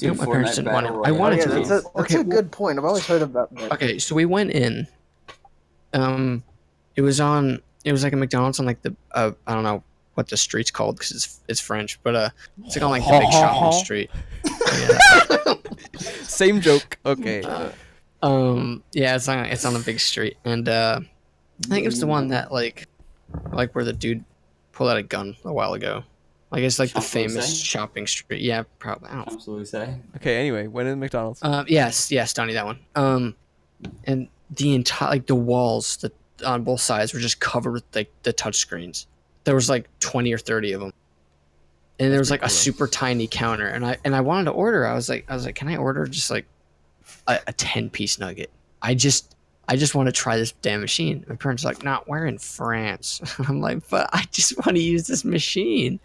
[0.00, 1.06] You know, my parents didn't want Battle it.
[1.06, 1.20] I Royale.
[1.20, 1.54] wanted oh, yeah, to.
[1.54, 2.78] that's a that's Okay, a good point.
[2.78, 3.72] I've always heard about that.
[3.72, 4.86] Okay, so we went in.
[5.92, 6.42] Um,
[6.96, 9.82] it was on it was like a McDonald's on like the uh, I don't know
[10.14, 12.30] what the street's called because it's it's French, but uh,
[12.64, 14.10] it's like on like the big shopping street.
[16.24, 16.98] Same joke.
[17.06, 17.42] Okay.
[18.20, 22.00] Um, yeah, it's on it's on a big street, and uh, I think it was
[22.00, 22.88] the one that like,
[23.52, 24.24] like where the dude
[24.72, 26.02] pulled out a gun a while ago.
[26.50, 27.30] Like it's like the Champs-Élysées?
[27.30, 28.40] famous shopping street.
[28.40, 29.08] Yeah, probably.
[29.10, 29.32] I don't.
[29.32, 30.00] Absolutely say.
[30.16, 30.36] Okay.
[30.36, 31.40] Anyway, went in McDonald's.
[31.44, 32.80] Um, yes, yes, Donnie, that one.
[32.96, 33.36] Um,
[34.02, 36.12] and the entire like the walls that
[36.44, 39.06] on both sides were just covered with like the touch screens.
[39.44, 40.92] There was like twenty or thirty of them,
[41.98, 43.66] and there was like a super tiny counter.
[43.66, 44.86] And I and I wanted to order.
[44.86, 46.46] I was like, I was like, can I order just like
[47.26, 48.50] a, a ten piece nugget?
[48.82, 49.34] I just.
[49.70, 51.26] I just want to try this damn machine.
[51.28, 54.82] My parents are like, "Nah, we're in France." I'm like, "But I just want to
[54.82, 56.00] use this machine."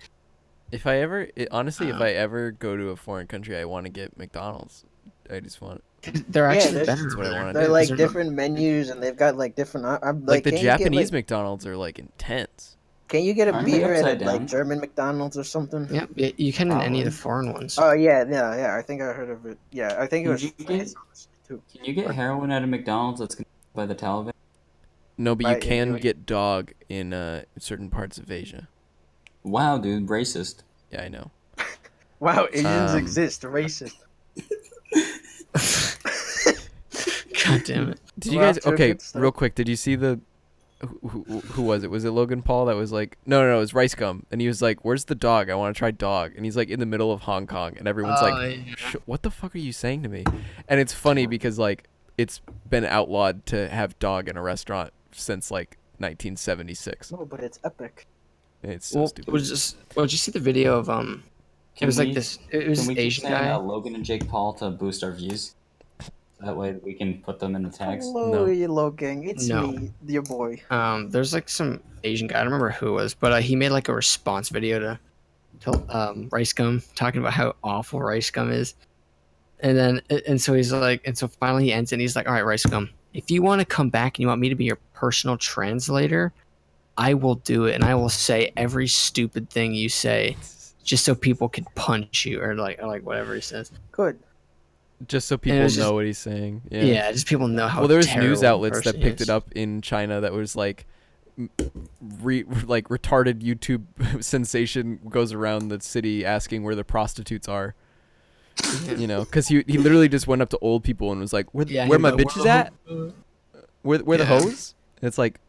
[0.73, 2.03] If I ever, it, honestly, if Uh.
[2.03, 4.83] I ever go to a foreign country, I want to get McDonald's.
[5.29, 5.81] I just want
[6.29, 7.03] They're Yeah, actually that's- better.
[7.03, 9.85] That's what I over They're like They're not- different menus, and they've got like different.
[9.85, 12.77] I- I'm like, like, the can you get, Japanese like, McDonald's are like intense.
[13.09, 14.45] Can you get a Aren't beer at upside a, like?
[14.47, 15.87] German McDonald's or something?
[15.91, 17.77] Yeah, you can in any of the foreign ones.
[17.79, 18.75] Oh yeah, yeah, yeah.
[18.75, 19.57] I think I heard of it.
[19.71, 20.93] Yeah, I think it was you get-
[21.47, 21.61] too.
[21.73, 23.35] Can you get heroin at a McDonald's that's
[23.75, 24.31] by the Taliban?
[25.17, 26.01] No, but you Right, yeah, can do it.
[26.01, 28.67] get dog in uh, certain parts of Asia.
[29.43, 30.63] Wow, dude, racist.
[30.91, 31.29] Yeah, I know.
[32.19, 33.41] Wow, Asians Um, exist.
[33.43, 33.93] Racist.
[37.57, 37.99] God damn it.
[38.19, 38.57] Did you guys?
[38.57, 39.55] off to a Okay, real quick.
[39.55, 40.19] Did you see the?
[40.81, 41.89] Who, who, who was it?
[41.89, 44.41] Was it Logan Paul that was like, no, no, no, it was Rice Gum, and
[44.41, 45.49] he was like, "Where's the dog?
[45.49, 47.87] I want to try dog." And he's like in the middle of Hong Kong, and
[47.87, 48.99] everyone's Oh, like, yeah.
[49.05, 50.25] "What the fuck are you saying to me?"
[50.67, 51.87] And it's funny because like
[52.17, 57.11] it's been outlawed to have dog in a restaurant since like 1976.
[57.13, 58.05] No, but it's epic.
[58.61, 59.31] It's so well, stupid.
[59.31, 61.23] was just well, did you see the video of um?
[61.77, 62.39] Can it was we, like this.
[62.51, 63.49] It was Can this we keep Asian saying guy.
[63.51, 65.55] uh, Logan and Jake Paul to boost our views?
[66.43, 68.05] That way we can put them in the tags.
[68.05, 68.51] Hello, No.
[68.51, 69.23] you Logan.
[69.23, 69.67] It's No.
[69.71, 70.61] me, your boy.
[70.69, 72.39] Um, there's like some Asian guy.
[72.39, 74.99] I don't remember who it was, but uh, he made like a response video to
[75.61, 78.75] to um rice gum, talking about how awful rice gum is.
[79.61, 82.27] And then and so he's like, and so finally he ends it and he's like,
[82.27, 84.55] all right, rice gum, if you want to come back and you want me to
[84.55, 86.33] be your personal translator,
[86.97, 90.35] I will do it, and I will say every stupid thing you say,
[90.83, 93.71] just so people can punch you or like or like whatever he says.
[93.93, 94.19] Good.
[95.07, 96.61] Just so it people know just- what he's saying.
[96.69, 97.11] Yeah, Yeah.
[97.11, 97.79] just people know how.
[97.81, 99.29] well, there was news outlets that picked is.
[99.29, 100.85] it up in China that was like,
[102.21, 103.83] re- like retarded YouTube
[104.23, 107.75] sensation goes around the city asking where the prostitutes are.
[108.97, 111.51] You know, because he he literally just went up to old people and was like,
[111.55, 112.73] "Where Yeah, where my was like, bitches at?
[113.81, 114.39] Where where the Yeah.
[114.39, 115.39] hoes?" And it's like,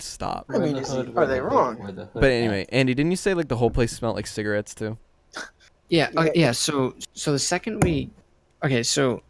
[0.00, 0.46] stop.
[0.48, 1.78] I mean, the hood, are they the wrong?
[1.78, 2.30] where the hood But at?
[2.32, 4.96] anyway, Andy, didn't you say like the whole place smelled like cigarettes too?
[5.90, 6.20] Yeah, uh, Yeah.
[6.20, 6.52] okay, yeah.
[6.52, 8.08] So, so the second we,
[8.64, 9.22] okay, so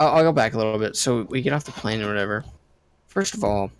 [0.00, 0.96] I'll, I'll go back a little bit.
[0.96, 2.44] So we get off the plane or whatever.
[3.06, 3.70] First of all,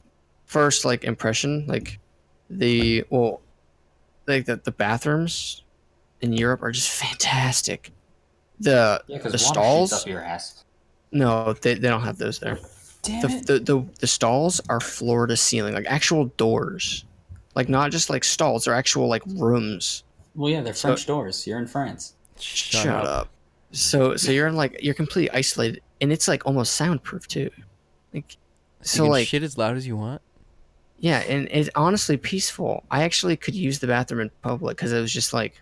[0.45, 1.99] first like impression, like
[2.51, 3.41] the well,
[4.27, 5.63] like the the bathrooms
[6.21, 7.91] in Europe are just fantastic.
[8.61, 10.65] The yeah, the water stalls, up your ass.
[11.13, 12.59] no, they, they don't have those there.
[13.03, 13.47] Damn The, it!
[13.47, 17.05] the the the stalls are floor to ceiling, like actual doors,
[17.55, 18.65] like not just like stalls.
[18.65, 20.05] They're actual like rooms.
[20.35, 21.47] well, yeah, they're so- French doors.
[21.47, 22.15] You're in France.
[22.41, 23.29] Shut, up.
[23.77, 27.51] So so you're in like you're completely isolated, and it's like almost soundproof too.
[28.15, 28.39] Like You
[28.83, 30.23] so can like shit as loud as you want.
[30.99, 32.85] yeah, and it's honestly peaceful.
[32.91, 35.61] I actually could use the bathroom in public because it was just like,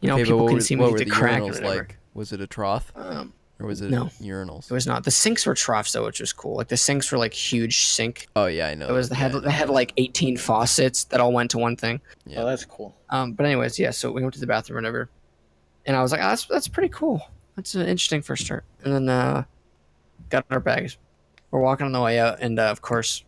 [0.00, 1.44] you know, okay, people what can were, see me were through the the crack or
[1.44, 1.66] urinals whatever.
[1.76, 1.96] like?
[2.14, 4.06] Was it a trough Um, or was it No.
[4.20, 4.70] urinals?
[4.70, 5.04] it was not.
[5.04, 6.56] The sinks were troughs though, which was cool.
[6.56, 8.26] Like the sinks were like huge sink.
[8.34, 8.88] Oh yeah, I know.
[8.88, 11.58] It was they that, had yeah, they had like 18 faucets that all went to
[11.58, 12.00] one thing.
[12.26, 12.42] Yeah.
[12.42, 12.94] Oh, that's cool.
[13.10, 13.90] Um, but anyways, yeah.
[13.92, 15.08] So we went to the bathroom, or whatever,
[15.86, 17.22] and I was like, oh, "That's that's pretty cool.
[17.56, 19.44] That's an interesting first start." And then uh,
[20.30, 20.98] got our bags.
[21.50, 23.24] We're walking on the way out, and uh, of course,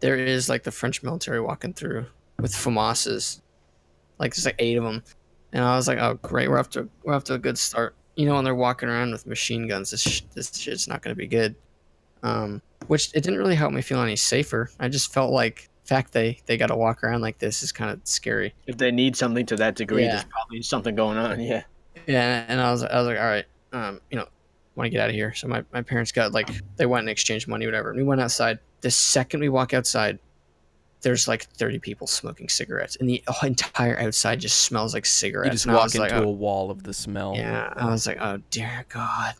[0.00, 2.06] there is like the French military walking through
[2.38, 3.40] with FAMASs,
[4.18, 5.02] like there's like eight of them,
[5.52, 7.96] and I was like, "Oh, great, we're off to we're off to a good start."
[8.16, 11.14] You know, when they're walking around with machine guns, this sh- this shit's not going
[11.14, 11.56] to be good.
[12.22, 14.70] Um, which it didn't really help me feel any safer.
[14.78, 17.90] I just felt like fact they they got to walk around like this is kind
[17.90, 18.54] of scary.
[18.66, 20.12] If they need something to that degree, Yeah.
[20.12, 21.40] there's probably something going on.
[21.40, 21.62] Yeah.
[22.06, 24.26] Yeah, and I was I was like, all right, um, you know,
[24.76, 25.34] want to get out of here.
[25.34, 27.90] So my, my parents got like they went and exchanged money, whatever.
[27.90, 28.58] And we went outside.
[28.80, 30.18] The second we walk outside,
[31.02, 35.46] there's like 30 people smoking cigarettes, and the entire outside just smells like cigarettes.
[35.48, 37.34] You just and I walk was into like, a oh, wall of the smell.
[37.36, 37.72] yeah.
[37.76, 39.34] I was like, oh dear God.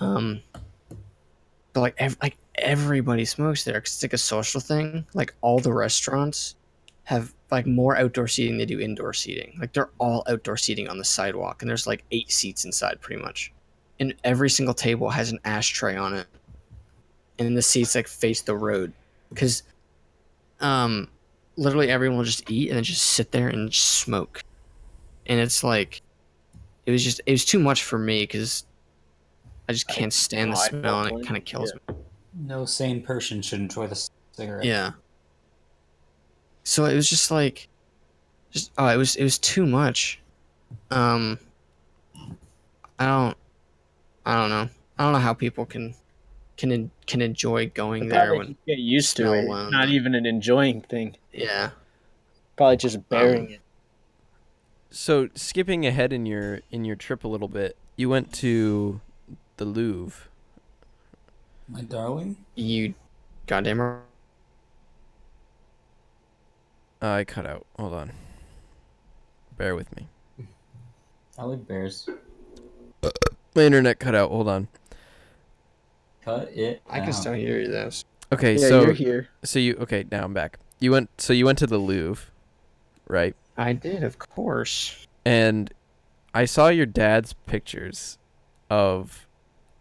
[0.00, 0.42] Um,
[1.78, 5.06] but like ev- like everybody smokes there 'cause it's like a social thing.
[5.14, 6.56] Like all the restaurants
[7.04, 9.56] have like more outdoor seating than they do indoor seating.
[9.60, 13.22] Like they're all outdoor seating on the sidewalk, and there's like eight seats inside pretty
[13.22, 13.52] much,
[14.00, 16.26] and every single table has an ashtray on it,
[17.38, 18.92] and then the seats like face the road.
[19.30, 19.62] because
[20.60, 21.08] um
[21.56, 24.42] literally everyone will just eat and then just sit there and smoke
[25.26, 26.02] and it's like
[26.86, 28.64] it was just it was too much for me because
[29.68, 31.94] i just can't stand the no, I smell and it kind of kills me
[32.34, 34.64] No sane person should enjoy the c- cigarette.
[34.64, 34.92] yeah
[36.64, 37.68] so it was just like
[38.50, 40.20] just oh it was it was too much
[40.90, 41.38] um
[42.98, 43.36] i don't
[44.26, 45.94] i don't know i don't know how people can
[46.56, 49.44] can en- can enjoy going there when just get used to it.
[49.44, 49.70] alone.
[49.70, 51.16] Not even an enjoying thing.
[51.32, 51.70] yeah
[52.56, 53.60] Probably just bearing Um, it.
[54.90, 59.00] So skipping ahead in your in your trip a little bit, you went to
[59.58, 60.28] the Louvre.
[61.68, 62.36] My darling.
[62.54, 62.94] you
[63.46, 64.00] goddamn right.
[67.02, 67.66] Uh, I cut out.
[67.78, 68.12] Hold on.
[69.56, 70.08] Bear with me.
[71.36, 72.08] I like bears.
[73.54, 74.30] My internet cut out.
[74.30, 74.68] Hold on.
[76.24, 76.82] Cut it.
[76.88, 77.14] i can out.
[77.14, 77.90] still hear you though
[78.32, 79.28] Okay, yeah, so you're here.
[79.44, 80.04] so you okay?
[80.10, 80.58] Now I'm back.
[80.80, 82.26] You went so you went to the Louvre,
[83.06, 83.34] right?
[83.56, 85.72] i did of course And
[86.34, 88.18] I saw your dad's pictures
[88.70, 89.27] of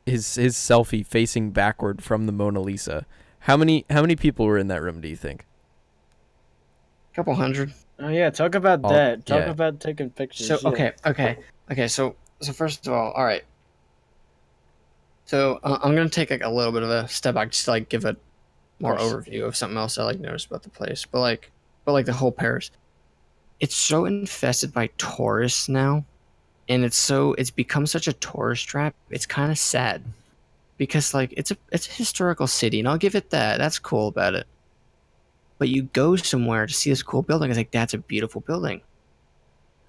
[0.08, 3.06] his his selfie facing backward from the Mona Lisa.
[3.42, 5.02] How many how many people were in that room?
[5.02, 5.46] Do you think?
[7.12, 9.26] A couple hundred Oh yeah, talk about All- that.
[9.26, 9.52] Talk yeah.
[9.52, 10.48] about taking pictures.
[10.48, 10.70] So yeah.
[10.70, 11.38] okay, okay,
[11.72, 11.88] okay.
[11.88, 13.44] So so first of all, all right.
[15.26, 17.72] So uh, I'm gonna take like a little bit of a step back, just to,
[17.72, 18.16] like give a
[18.80, 21.06] more overview of something else I like noticed about the place.
[21.06, 21.52] But like,
[21.86, 22.70] but like the whole Paris,
[23.60, 26.06] it's so infested by tourists now,
[26.70, 28.94] and it's so it's become such a tourist trap.
[29.10, 30.02] It's kind of sad,
[30.78, 33.58] because like it's a it's a historical city, and I'll give it that.
[33.58, 34.48] That's cool about it.
[35.60, 38.82] But you go somewhere to see this cool building, it's like that's a beautiful building.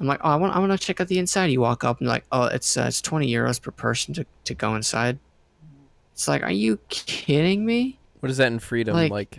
[0.00, 1.46] I'm like, oh, I want, I want to check out the inside.
[1.46, 4.54] You walk up and like, oh, it's uh, it's 20 euros per person to, to
[4.54, 5.18] go inside.
[6.12, 7.98] It's like, are you kidding me?
[8.20, 8.94] What is that in freedom?
[8.94, 9.38] Like, Like-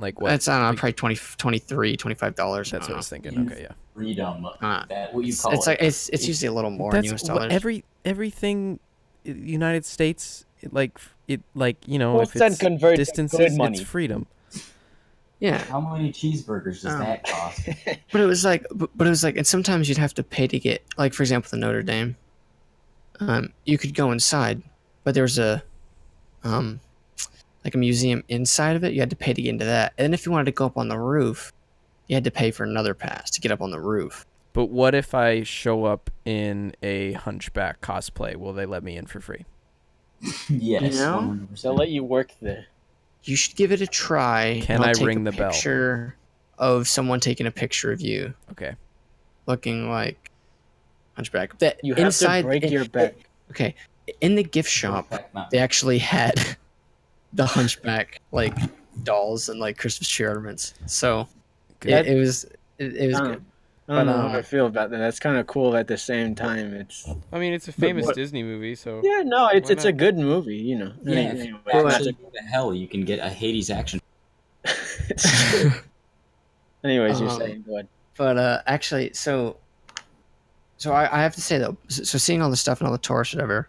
[0.00, 0.32] like, what?
[0.32, 2.70] It's I don't know, Like- probably 20, 23 25 dollars.
[2.70, 3.34] That's what I was thinking.
[3.34, 3.72] In Okay, yeah.
[3.98, 4.46] Freedom.
[4.46, 5.70] Uh, that what you It's, call it's it.
[5.70, 7.52] like it's it's usually a little more in US That's dollars.
[7.52, 8.78] every everything,
[9.24, 13.56] United States, it, like it, like you know, Well, if it's convert to good distances,
[13.58, 13.78] money.
[13.78, 14.26] it's freedom.
[15.40, 16.98] yeah, How many cheeseburgers does Oh.
[16.98, 17.66] that cost?
[18.12, 20.46] but it was like, but, but it was like, and sometimes you'd have to pay
[20.46, 22.16] to get, like for example, the Notre Dame.
[23.20, 24.62] Um, you could go inside,
[25.04, 25.62] but there was a,
[26.44, 26.78] um,
[27.64, 28.92] like a museum inside of it.
[28.94, 30.76] You had to pay to get into that, and if you wanted to go up
[30.78, 31.52] on the roof,
[32.08, 34.26] you had to pay for another pass to get up on the roof.
[34.54, 38.34] But what if I show up in a hunchback cosplay?
[38.34, 39.44] Will they let me in for free?
[40.48, 40.48] yes.
[40.48, 41.36] You know?
[41.52, 41.62] 100%.
[41.62, 42.66] They'll let you work there.
[43.24, 44.60] You should give it a try.
[44.64, 45.50] Can I'll I take ring a the bell?
[45.50, 46.16] Picture
[46.56, 48.74] of someone taking a picture of you Okay.
[49.46, 50.30] looking like
[51.14, 51.58] hunchback.
[51.58, 53.14] That You have inside to break in- your back.
[53.50, 53.74] Okay,
[54.20, 55.12] in the gift shop,
[55.50, 56.56] they actually had
[57.32, 58.54] the hunchback like
[59.04, 60.74] dolls and like Christmas tree ornaments.
[60.86, 61.28] So
[61.80, 61.92] Good.
[61.92, 62.44] it, it was
[62.78, 63.28] it, it was I good.
[63.28, 63.42] don't,
[63.90, 64.98] I don't But, know um, how I feel about that.
[64.98, 66.74] That's kind of cool at the same time.
[66.74, 69.84] It's I mean, it's a famous what- Disney movie, so yeah, no, it's Why it's
[69.84, 70.56] a good movie.
[70.56, 70.92] You know.
[71.04, 74.00] Yeah, if Anyway, you Well, actually go to hell, you can get a Hades action.
[74.64, 75.70] it's true.
[76.84, 77.88] Anyways, you're Um, saying go ahead.
[78.16, 79.56] But uh, actually, so
[80.76, 82.92] so I, I have to say though, so, so seeing all the stuff and all
[82.92, 83.68] the tourists, whatever.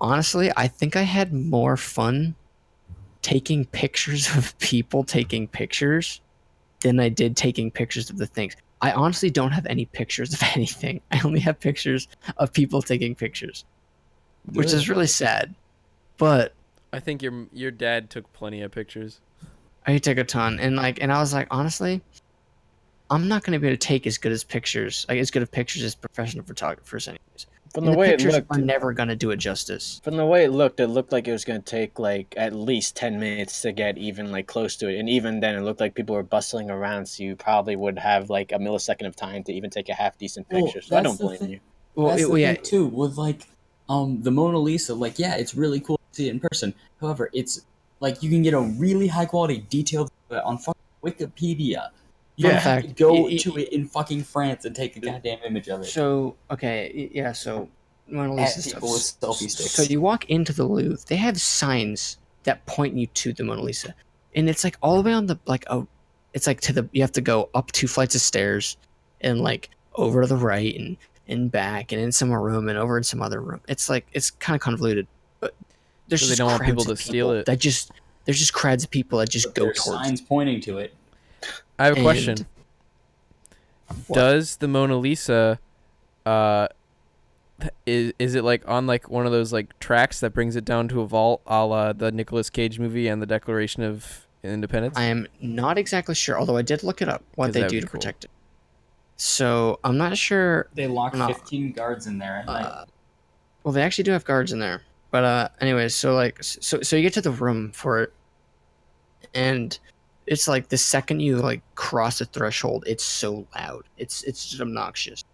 [0.00, 2.34] Honestly, I think I had more fun
[3.22, 6.20] taking pictures of people taking pictures
[6.82, 8.56] than I did taking pictures of the things.
[8.80, 11.00] I honestly don't have any pictures of anything.
[11.10, 13.64] I only have pictures of people taking pictures,
[14.52, 15.54] which is really sad.
[16.18, 16.54] But
[16.92, 19.20] I think your your dad took plenty of pictures.
[19.86, 22.00] I took a ton, and like, and I was like, honestly,
[23.10, 25.42] I'm not going to be able to take as good as pictures, like as good
[25.42, 27.46] of pictures as professional photographers, anyways.
[27.72, 30.00] From And the way it looked, are never going to do it justice.
[30.04, 32.52] from the way it looked, it looked like it was going to take like at
[32.54, 35.80] least ten minutes to get even like close to it, and even then, it looked
[35.80, 39.42] like people were bustling around, so you probably would have like a millisecond of time
[39.44, 40.82] to even take a half decent Well, picture.
[40.82, 41.50] so I don't blame thing.
[41.50, 41.60] you.
[41.94, 43.46] Well, That's it- the well, yeah, thing too with like
[43.88, 44.92] um the Mona Lisa.
[44.94, 46.74] Like, yeah, it's really cool to see it in person.
[47.00, 47.62] However, it's
[48.00, 51.88] like you can get a really high quality detailed on fucking Wikipedia.
[52.36, 54.74] You Fun don't have to fact, go y- y- to it in fucking France and
[54.74, 55.84] take a goddamn image of it.
[55.86, 57.32] So okay, yeah.
[57.32, 57.68] So
[58.08, 58.74] Mona At Lisa stuff.
[58.74, 59.70] people with selfie sticks.
[59.72, 63.62] So you walk into the Louvre, they have signs that point you to the Mona
[63.62, 63.94] Lisa,
[64.34, 65.86] and it's like all the way on the like oh,
[66.32, 68.76] it's like to the you have to go up two flights of stairs,
[69.20, 70.96] and like over to the right and
[71.28, 73.60] and back and in some room and over in some other room.
[73.68, 75.06] It's like it's kind of convoluted,
[75.40, 75.54] but
[76.08, 77.46] there's So they just don't want crowds people of to steal it.
[77.46, 77.92] That just
[78.24, 79.84] there's just crowds of people that just But go towards.
[79.84, 80.94] signs pointing to it.
[81.78, 82.46] I have a And- question.
[84.06, 84.16] What?
[84.16, 85.58] Does the Mona Lisa,
[86.24, 86.68] uh,
[87.86, 90.88] is is it like on like one of those like tracks that brings it down
[90.88, 94.96] to a vault, a la the Nicolas Cage movie and the Declaration of Independence?
[94.96, 97.86] I am not exactly sure, although I did look it up what they do to
[97.86, 97.90] cool.
[97.90, 98.30] protect it.
[99.16, 100.68] So I'm not sure.
[100.74, 101.26] They lock No.
[101.28, 102.44] 15 guards in there.
[102.48, 102.86] Uh,
[103.62, 106.96] well, they actually do have guards in there, but uh, anyways, so like, so so
[106.96, 108.12] you get to the room for it,
[109.34, 109.78] and
[110.32, 113.84] it's like the second you like cross the threshold, it's so loud.
[113.98, 115.24] It's it's just obnoxious.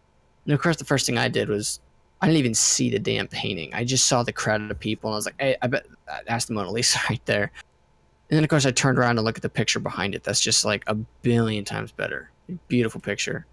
[0.44, 1.80] And of course, the first thing I did was
[2.20, 3.72] I didn't even see the damn painting.
[3.74, 5.87] I just saw the crowd of people, and I was like, hey, I bet
[6.26, 7.52] that's the Mona Lisa right there.
[8.30, 10.22] And then of course I turned around to look at the picture behind it.
[10.22, 12.30] That's just like a billion times better.
[12.66, 13.46] Beautiful picture.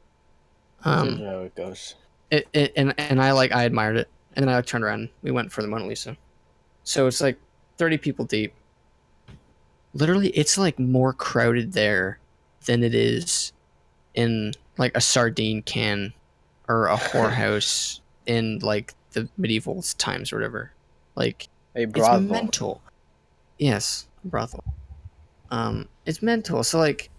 [0.83, 1.95] Um, how it goes.
[2.31, 5.09] it, it and and I like I admired it, and then I turned around.
[5.21, 6.17] We went for the Mona Lisa.
[6.83, 7.37] So it's like
[7.77, 8.53] thirty people deep.
[9.95, 12.19] Literally, it's like more crowded there
[12.65, 13.53] than it is
[14.13, 16.13] in like a sardine can
[16.67, 20.71] or a whorehouse in like the medieval times or whatever.
[21.15, 22.21] Like A brothel.
[22.21, 22.81] it's mental.
[23.57, 24.63] Yes, brothel.
[25.49, 26.63] Um, it's mental.
[26.63, 27.09] So like,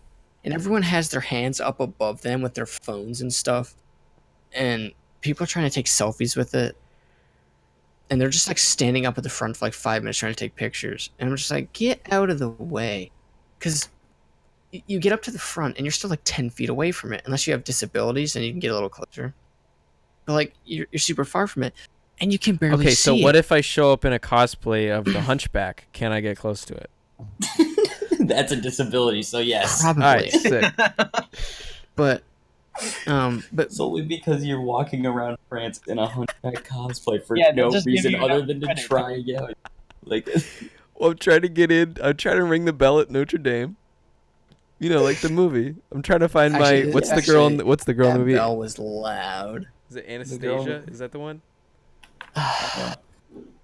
[0.44, 3.74] and everyone has their hands up above them with their phones and stuff,
[4.52, 6.76] and people are trying to take selfies with it,
[8.10, 10.38] and they're just like standing up at the front for like five minutes trying to
[10.38, 13.10] take pictures, and I'm just like, get out of the way,
[13.58, 13.88] because
[14.72, 17.22] you get up to the front and you're still like 10 feet away from it
[17.24, 19.32] unless you have disabilities and you can get a little closer
[20.26, 21.72] but like you're, you're super far from it
[22.20, 23.40] and you can barely okay, so what it.
[23.40, 25.88] if I show up in a cosplay of the Hunchback?
[25.92, 26.90] Can I get close to it?
[28.20, 29.82] That's a disability, so yes.
[29.82, 30.72] probably All right, sick.
[31.96, 32.22] but
[33.06, 37.70] um but Solely because you're walking around France in a hunchback cosplay for Yeah, no
[37.84, 39.54] reason other enough than to try it out.
[40.04, 40.28] Like,
[40.98, 41.96] Well, I'm trying to get in.
[42.02, 43.76] I'm trying to ring the bell at Notre Dame.
[44.78, 45.74] You know, like the movie.
[45.92, 46.92] I'm trying to find Actually, my.
[46.92, 47.46] What's the girl?
[47.46, 48.36] In the, what's the girl in that the movie?
[48.36, 50.84] bell was loud Is it Anastasia?
[50.88, 51.42] Is that the one?
[52.36, 52.94] i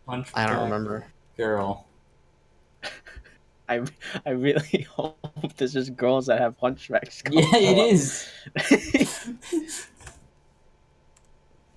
[0.08, 1.86] don't remember Girl.
[3.72, 3.84] I
[4.26, 5.18] I really hope
[5.56, 7.22] there's just girls that have hunchbacks.
[7.30, 8.28] Yeah, it is.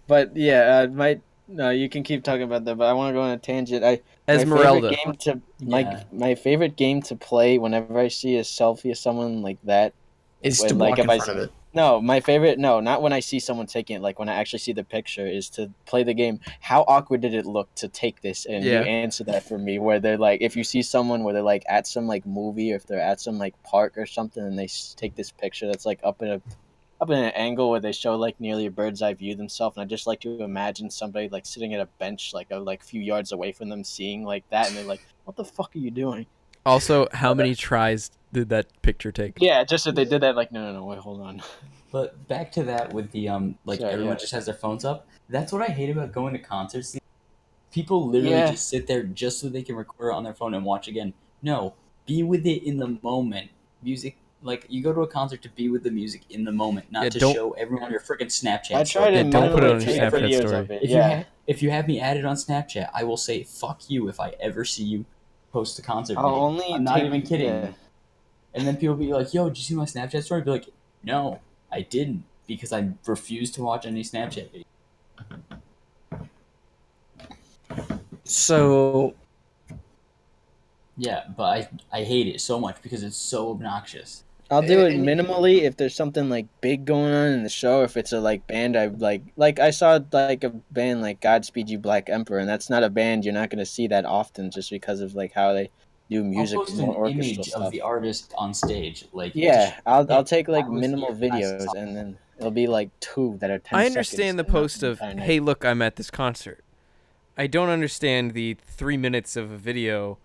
[0.07, 2.75] but yeah, uh, my no, you can keep talking about that.
[2.77, 3.83] But I want to go on a tangent.
[3.83, 4.91] I Esmeralda.
[4.91, 6.03] My favorite game to my Yeah.
[6.11, 9.93] my favorite game to play whenever I see a selfie of someone like that.
[10.41, 12.57] is Wait, to like, walk if in I front of it No, my favorite.
[12.57, 14.01] No, not when I see someone taking it.
[14.01, 16.39] Like when I actually see the picture, is to play the game.
[16.61, 18.45] How awkward did it look to take this?
[18.45, 18.79] And Yeah.
[18.79, 19.77] you answer that for me.
[19.77, 22.77] Where they're like, if you see someone where they're like at some like movie, or
[22.77, 25.99] if they're at some like park or something, and they take this picture that's like
[26.01, 26.41] up in a
[27.01, 29.75] up in an angle where they show like nearly a bird's eye view themselves.
[29.75, 32.83] And I just like to imagine somebody like sitting at a bench like a like
[32.83, 35.79] few yards away from them, seeing like that, and they're like, "What the fuck are
[35.79, 36.25] you doing?"
[36.65, 39.37] Also, how many tries did that picture take?
[39.39, 41.41] Yeah, just if they did that, like, no, no, no, wait, hold on.
[41.91, 44.19] But back to that with the um, like Sorry, everyone yeah.
[44.19, 45.07] just has their phones up.
[45.29, 46.97] That's what I hate about going to concerts.
[47.71, 48.51] People literally Yeah.
[48.51, 51.13] just sit there just so they can record it on their phone and watch again.
[51.41, 51.75] No,
[52.05, 53.51] be with it in the moment.
[53.81, 56.91] Music, like you go to a concert to be with the music in the moment,
[56.91, 58.75] not Yeah, to show everyone your freaking Snapchat.
[58.75, 60.59] I tried to Yeah, don't put it on minimize your take Snapchat videos story.
[60.59, 60.83] of it.
[60.83, 61.17] If you Yeah.
[61.19, 64.31] ha- if you have me added on Snapchat, I will say fuck you if I
[64.41, 65.05] ever see you
[65.55, 66.17] post a concert.
[66.17, 67.47] Oh, I'll only I'm not even kidding.
[67.47, 67.71] yeah.
[68.53, 70.67] And then people be like, "Yo, did you see my Snapchat story?" Be like,
[71.01, 71.39] "No,
[71.71, 74.65] I didn't because I refuse to watch any Snapchat videos."
[78.25, 79.15] so
[80.97, 81.59] Yeah, but I
[81.99, 84.24] I hate it so much because it's so obnoxious.
[84.51, 87.81] I'll do it And- minimally if there's something like big going on in the show.
[87.83, 91.69] If it's a like band I like, like I saw like a band like Godspeed
[91.69, 94.69] You Black Emperor, and that's not a band you're not gonna see that often just
[94.69, 95.69] because of like how they
[96.11, 97.63] do music I'll post and an orchestral image stuff.
[97.63, 101.31] of the artist on stage, like yeah, just- I'll I'll take like minimal here when
[101.31, 103.79] I videos and then it'll be like two that are ten.
[103.79, 106.63] I understand the post of, "Hey, look, I'm at this concert."
[107.37, 110.19] I don't understand the three minutes of a video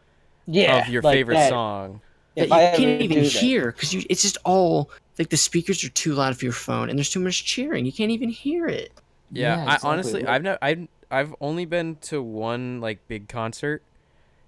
[0.47, 1.49] yeah, of your like favorite that.
[1.49, 2.03] song.
[2.37, 5.85] If that I you ever can't even hear because it's just all like the speakers
[5.85, 8.67] are too loud for your phone and there's too much cheering you can't even hear
[8.67, 8.93] it
[9.33, 13.83] Yeah, Yeah, I honestly, I've never, I've, I've only been to one like big concert,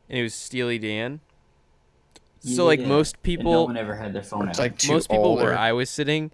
[0.09, 1.21] and it was Steely Dan.
[2.41, 4.59] So like Yeah, most and no people, one ever had their phone out.
[4.59, 6.31] like most people old where I was sitting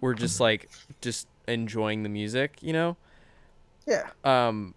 [0.00, 2.96] were just like just enjoying the music, you know.
[3.86, 4.10] Yeah.
[4.24, 4.74] Um,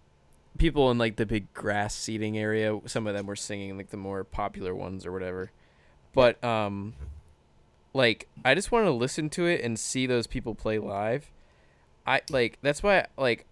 [0.58, 3.96] people in like the big grass seating area, some of them were singing like the
[3.96, 5.50] more popular ones or whatever.
[6.14, 6.94] But um,
[7.92, 11.30] like I just want to listen to it and see those people play live.
[12.06, 13.46] I like that's why like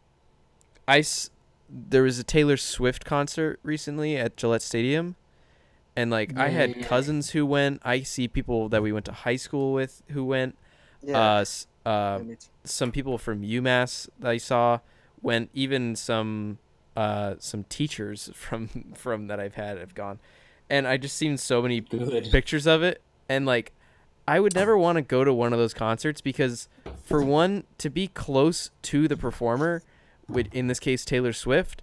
[0.86, 1.30] I s-
[1.70, 5.16] there was a Taylor Swift concert recently at Gillette Stadium.
[5.94, 7.82] And like I had cousins who went.
[7.84, 10.56] I see people that we went to high school with who went.
[11.02, 11.18] Yeah.
[11.36, 12.46] Uh, s- uh, yeah, me too.
[12.64, 14.78] some people from UMass that I saw
[15.20, 15.50] went.
[15.52, 16.58] Even some
[16.96, 20.18] uh, some teachers from from that I've had have gone,
[20.70, 22.30] and I just seen so many Good.
[22.30, 23.72] pictures of it and like
[24.26, 26.68] I would never want to go to one of those concerts because
[27.02, 29.82] for one to be close to the performer
[30.28, 31.82] with in this case Taylor Swift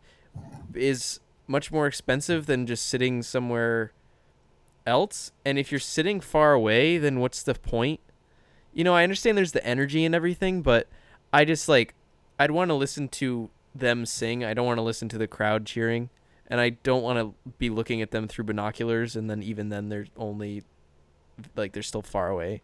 [0.74, 3.92] is much more expensive than just sitting somewhere
[4.86, 8.00] else and if you're sitting far away then what's the point?
[8.74, 10.88] You know I understand there's the energy and everything but
[11.34, 11.94] I just like
[12.40, 14.44] I'd want to listen to them sing.
[14.44, 16.10] I don't want to listen to the crowd cheering
[16.50, 19.90] and I don't want to be looking at them through binoculars and then even then
[19.90, 20.64] they're only
[21.56, 22.62] like they're still far away.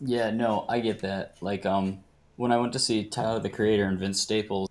[0.00, 1.36] Yeah, no, I get that.
[1.40, 2.00] Like, um,
[2.36, 4.68] when I went to see Tyler the Creator and Vince Staples,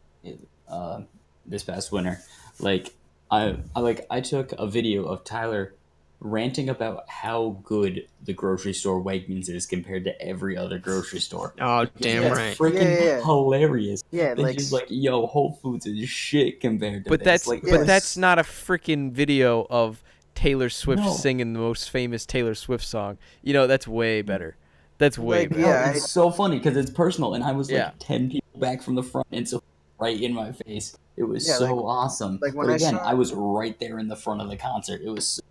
[0.67, 1.01] uh,
[1.45, 2.19] this past winter,
[2.59, 2.93] like,
[3.31, 5.73] I, I like I took a video of Tyler
[6.19, 11.53] ranting about how good the grocery store Wegmans is compared to every other grocery store.
[11.59, 12.57] Oh, damn That's right.
[12.57, 13.21] freaking Yeah, yeah, yeah.
[13.23, 14.03] hilarious.
[14.11, 17.47] Yeah, Then like, he's like, "Yo, Whole Foods is shit compared to." But this." that's
[17.47, 20.03] like, but that's not a freaking video of
[20.33, 21.11] Taylor Swift No.
[21.11, 23.17] singing the most famous Taylor Swift song.
[23.43, 24.57] You know, that's way better.
[24.97, 25.61] That's way Like, better.
[25.61, 27.91] Yeah, oh, it's so funny because it's personal, and I was like Yeah.
[27.99, 29.61] ten people back from the front, and so
[29.99, 30.97] right in my face.
[31.17, 32.39] It was Yeah, so like- awesome.
[32.41, 34.57] like when but I again, saw- I was right there in the front of the
[34.57, 35.01] concert.
[35.03, 35.25] It was.
[35.27, 35.41] So,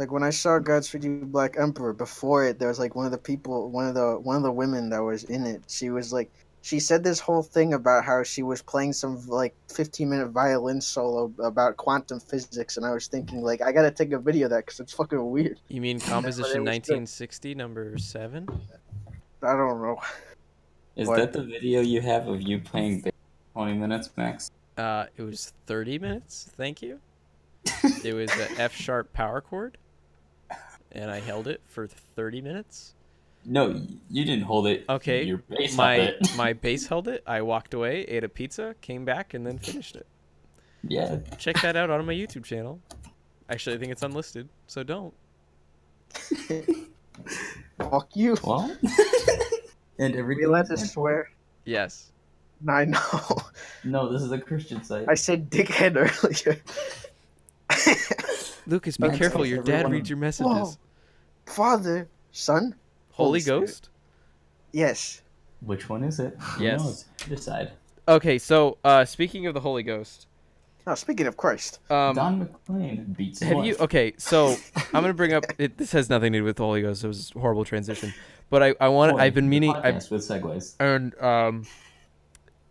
[0.00, 3.12] like when I saw Godspeed You Black Emperor before it, there was like one of
[3.12, 5.62] the people, one of the one of the women that was in it.
[5.68, 6.30] She was like,
[6.62, 10.80] she said this whole thing about how she was playing some like 15 minute violin
[10.80, 14.52] solo about quantum physics, and I was thinking like, I gotta take a video of
[14.52, 15.60] that because it's fucking weird.
[15.68, 16.64] You mean composition was doing.
[16.64, 18.48] 1960 number 7?
[19.42, 19.98] I don't know.
[20.96, 21.18] is What?
[21.18, 23.04] that the video you have of you playing
[23.52, 24.50] twenty minutes, Max?
[24.78, 26.50] Uh it was 30 minutes.
[26.56, 27.00] Thank you.
[28.02, 29.76] it was an F sharp power chord
[30.92, 32.94] and I held it for 30 minutes.
[33.44, 33.80] No,
[34.10, 34.84] you didn't hold it.
[34.88, 36.30] Okay, your bass my held it.
[36.36, 37.22] my bass held it.
[37.26, 40.06] I walked away, ate a pizza, came back, and then finished it.
[40.82, 41.18] yeah.
[41.38, 42.80] Check that out on my YouTube channel.
[43.48, 45.14] Actually, I think it's unlisted, so don't.
[47.78, 48.36] Fuck you.
[48.44, 48.76] Well.
[49.98, 51.30] and every We allowed to swear.
[51.64, 52.12] Yes.
[52.68, 53.38] I know.
[53.84, 55.08] No, this is a Christian site.
[55.08, 56.60] I said dickhead earlier.
[58.66, 59.40] Lucas, be careful.
[59.40, 60.52] tell Your dad reads your messages.
[60.52, 60.72] Whoa.
[61.46, 62.74] Father, son.
[63.12, 63.88] Holy Holy Ghost.
[64.72, 65.22] Yes.
[65.60, 66.36] Which one is it?
[66.58, 66.80] Yes.
[66.80, 67.04] knows?
[67.28, 67.72] Decide.
[68.08, 70.26] Okay, so uh, speaking of the Holy Ghost,
[70.86, 71.78] Oh, speaking of Christ.
[71.90, 73.66] um, Don McLean beats have wife.
[73.66, 73.76] you?
[73.80, 75.44] Okay, so I'm gonna bring up.
[75.58, 77.04] It, this has nothing to do with the Holy Ghost.
[77.04, 78.14] It was a horrible transition,
[78.48, 79.20] but I I want.
[79.20, 79.74] I've been meaning.
[79.76, 80.74] I've, podcast with segues.
[80.80, 81.66] and um,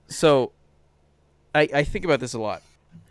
[0.08, 0.52] so
[1.54, 2.64] I I think about this a lot.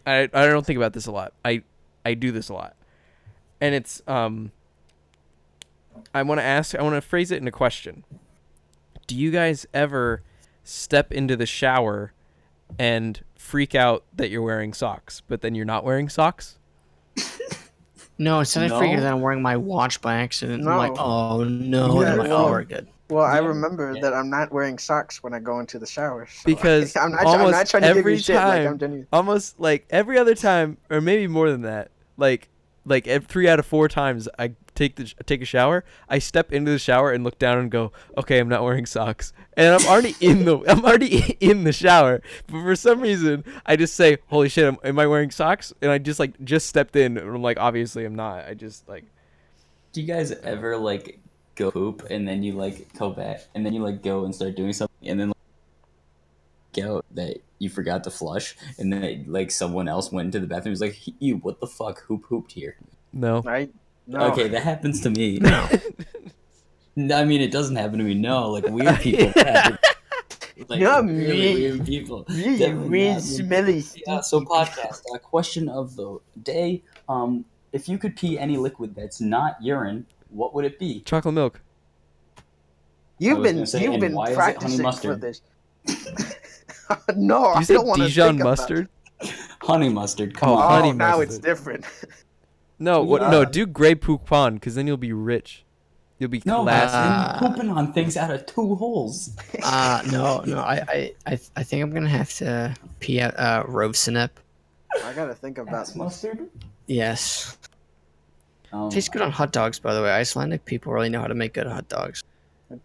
[0.05, 1.33] I I don't think about this a lot.
[1.45, 1.63] I
[2.09, 2.75] I do this a lot,
[3.61, 4.53] and it's um.
[6.15, 6.75] I want to ask.
[6.75, 8.05] I want to phrase it in a question.
[9.07, 10.23] Do you guys ever
[10.65, 12.13] step into the shower
[12.79, 16.57] and freak out that you're wearing socks, but then you're not wearing socks?
[18.21, 18.77] No, instead No.
[18.77, 20.67] I figured that I'm wearing my watch by accident.
[20.67, 21.03] I'm like, No.
[21.03, 22.01] oh no.
[22.01, 22.89] Yeah, and I'm like, well- oh, we're good.
[23.11, 24.03] Well, I remember yeah.
[24.03, 26.27] that I'm not wearing socks when I go into the shower.
[26.27, 28.37] so- Because I'm not, I'm not trying to give every you shit.
[28.37, 29.07] Like, time- I'm genuine.
[29.13, 32.49] almost like every other time or maybe more than that like
[32.85, 36.53] like three out of four times i take the sh- take a shower i step
[36.53, 39.33] into the shower and look down and go okay i'm not wearing socks.
[39.57, 42.23] And i'm already in the i'm already in the shower.
[42.47, 45.73] But for some reason i just say holy shit am, am i wearing socks?
[45.83, 47.19] And i just like just stepped in.
[47.19, 48.47] And i'm like obviously i'm not.
[48.47, 49.05] I just like
[49.93, 51.19] Do you guys ever like
[51.57, 54.55] go poop and then you like go back and then you like go and start
[54.55, 55.33] doing something and then
[56.83, 60.67] out that you forgot to flush and then like someone else went into the bathroom
[60.75, 62.03] and was like, "You, what the fuck?
[62.03, 62.77] Who pooped here?"
[63.13, 63.69] no I
[64.07, 64.21] no.
[64.33, 65.39] Okay, that happens to me.
[65.43, 65.69] No.
[66.97, 68.15] No, I mean, it doesn't happen to me.
[68.15, 69.31] No, like weird people.
[69.37, 69.79] happen.
[70.69, 71.55] Like Not really me.
[71.55, 72.25] weird people.
[72.29, 73.85] You Definitely weird, smelly.
[74.07, 75.03] Yeah, so podcast.
[75.15, 80.07] Uh, question of the day: um, If you could pee any liquid that's not urine,
[80.31, 81.01] what would it be?
[81.03, 81.61] chocolate milk
[83.21, 85.21] You've been say, you've been why is it honey practicing for mustard?
[85.21, 85.41] this.
[87.17, 88.89] no, you I said don't want to dijon mustard
[89.63, 90.35] Honey mustard.
[90.37, 90.63] Come Oh, on.
[90.63, 91.85] Oh, honey now it's different.
[92.79, 95.65] no what no do Grey Poupon because then you'll be rich
[96.19, 99.37] you'll be No, classy man, pooping on things out of two holes.
[99.63, 100.59] Uh, no, no.
[100.59, 104.31] I, I, I, I think I'm gonna have to pee out uh, Rove Synep.
[105.05, 106.49] I gotta think about That's mustard.
[106.87, 107.57] Yes.
[108.73, 110.11] Um, Tastes good on hot dogs, by the way.
[110.11, 112.23] Icelandic people really know how to make good hot dogs.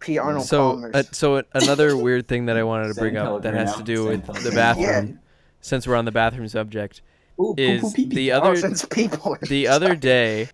[0.00, 0.18] P.
[0.18, 0.94] Arnold so Palmer's.
[0.94, 4.06] uh, so another weird thing that I wanted to bring up that has to do
[4.06, 5.16] with the bathroom, Yeah.
[5.60, 7.02] since we're on the bathroom subject,
[7.40, 8.14] ooh, is poo, pee, pee.
[8.16, 9.36] the oh, other since people.
[9.42, 10.48] the other day,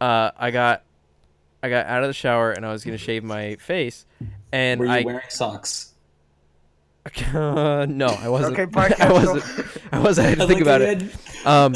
[0.00, 0.82] uh, I got
[1.62, 4.06] I got out of the shower and I was gonna shave my face,
[4.52, 5.92] and Were you I wearing socks?
[7.32, 8.58] no, I wasn't.
[8.58, 9.44] Okay, I wasn't.
[9.92, 10.26] I wasn't.
[10.26, 11.02] I had to think about it.
[11.46, 11.74] Um,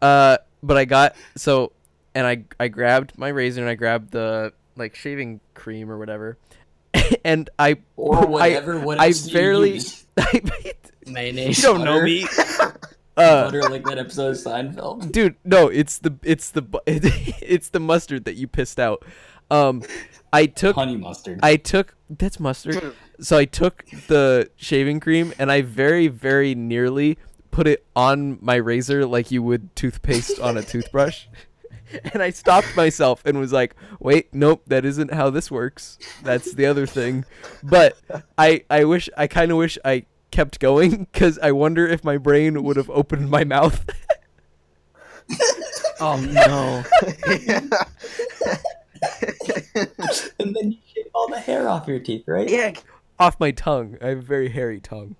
[0.00, 1.72] uh, but I got so,
[2.14, 6.38] and I I grabbed my razor and I grabbed the like shaving cream or whatever,
[7.24, 8.78] and I Or whatever.
[8.80, 10.04] what I else you barely- use.
[10.16, 10.40] I
[11.06, 11.58] Mayonnaise.
[11.58, 12.26] you don't know me.
[13.14, 15.12] Uh, Butter like that episode of Seinfeld.
[15.12, 19.04] dude no it's the it's the bu- it's the mustard that you pissed out
[19.50, 19.82] um
[20.32, 21.38] i took Honey mustard.
[21.42, 27.18] i took that's mustard so i took the shaving cream and i very very nearly
[27.50, 31.26] put it on my razor like you would toothpaste on a toothbrush
[32.12, 36.52] and i stopped myself and was like wait nope that isn't how this works that's
[36.54, 37.24] the other thing
[37.62, 37.96] but
[38.38, 42.16] i i wish i kind of wish i kept going because i wonder if my
[42.16, 43.84] brain would have opened my mouth
[46.00, 46.82] Oh no.
[50.40, 52.48] and then you shave all the hair off your teeth, right?
[52.48, 52.72] yeah,
[53.20, 53.98] off my tongue.
[54.02, 55.14] I have a very hairy tongue.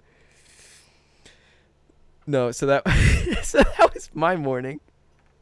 [2.26, 2.82] No, so that
[3.44, 4.80] so that was my morning.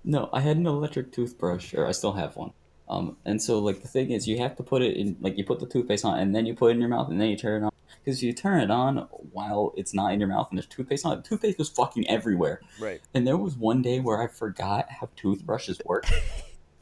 [0.05, 2.53] No, I had an electric toothbrush, or I still have one.
[2.89, 5.45] Um, and so like the thing is, you have to put it in, like you
[5.45, 7.37] put the toothpaste on, and then you put it in your mouth, and then you
[7.37, 7.73] turn it on.
[8.03, 11.05] Because if you turn it on while it's not in your mouth and there's toothpaste
[11.05, 12.61] on it, toothpaste was fucking everywhere.
[12.81, 13.01] Right.
[13.15, 16.07] And there was one day where I forgot how toothbrushes work,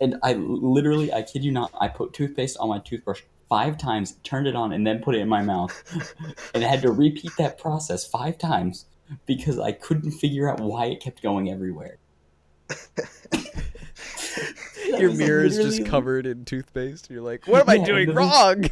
[0.00, 4.16] and I literally, I kid you not, I put toothpaste on my toothbrush five times,
[4.22, 5.82] turned it on, and then put it in my mouth,
[6.54, 8.86] and I had to repeat that process five times
[9.26, 11.98] because I couldn't figure out why it kept going everywhere.
[14.90, 17.10] That Your mirror is just covered in toothpaste.
[17.10, 18.64] You're like, what am I Yeah, doing and then- wrong?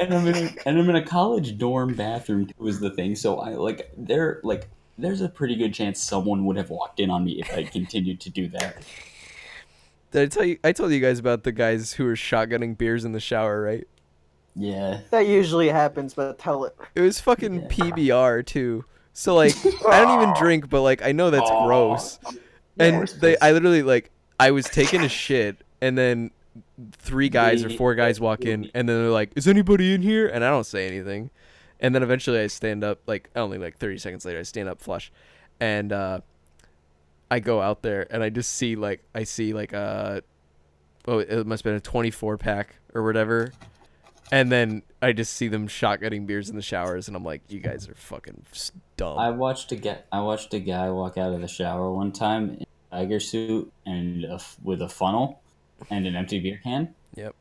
[0.00, 3.14] and I'm in a, and I'm in a college dorm bathroom too is the thing.
[3.16, 7.10] So I like there like there's a pretty good chance someone would have walked in
[7.10, 8.76] on me if I continued to do that.
[10.12, 10.58] Did I tell you?
[10.62, 13.86] I told you guys about the guys who were shotgunning beers in the shower, right?
[14.56, 15.00] Yeah.
[15.10, 16.76] that usually happens, but tell it.
[16.94, 17.68] It was fucking Yeah.
[17.68, 18.84] PBR too.
[19.12, 19.54] So like,
[19.88, 22.20] I don't even drink, but like, I know that's gross.
[22.78, 26.30] And they, I literally like, I was taking a shit, and then
[26.92, 30.26] three guys or four guys walk in, and then they're like, "Is anybody in here?"
[30.26, 31.30] And I don't say anything,
[31.78, 34.80] and then eventually I stand up, like only like thirty seconds later, I stand up
[34.80, 35.12] flush,
[35.60, 36.20] and uh,
[37.30, 40.22] I go out there, and I just see like I see like a,
[41.06, 43.52] oh, it must have been a twenty-four pack or whatever.
[44.32, 47.60] And then I just see them shotgunning beers in the showers, and I'm like, "You
[47.60, 48.44] guys are fucking
[48.96, 49.98] dumb." I watched a guy.
[50.10, 53.72] I watched a guy walk out of the shower one time in a tiger suit
[53.84, 55.40] and a with a funnel
[55.90, 56.94] and an empty beer can.
[57.14, 57.34] Yep.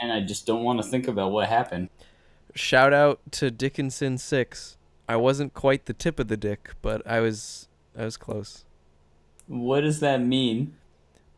[0.00, 1.90] And I just don't want to think about what happened.
[2.54, 4.76] Shout out to Dickinson Six.
[5.08, 8.64] I wasn't quite the tip of the dick, but I was I was close.
[9.46, 10.74] What does that mean?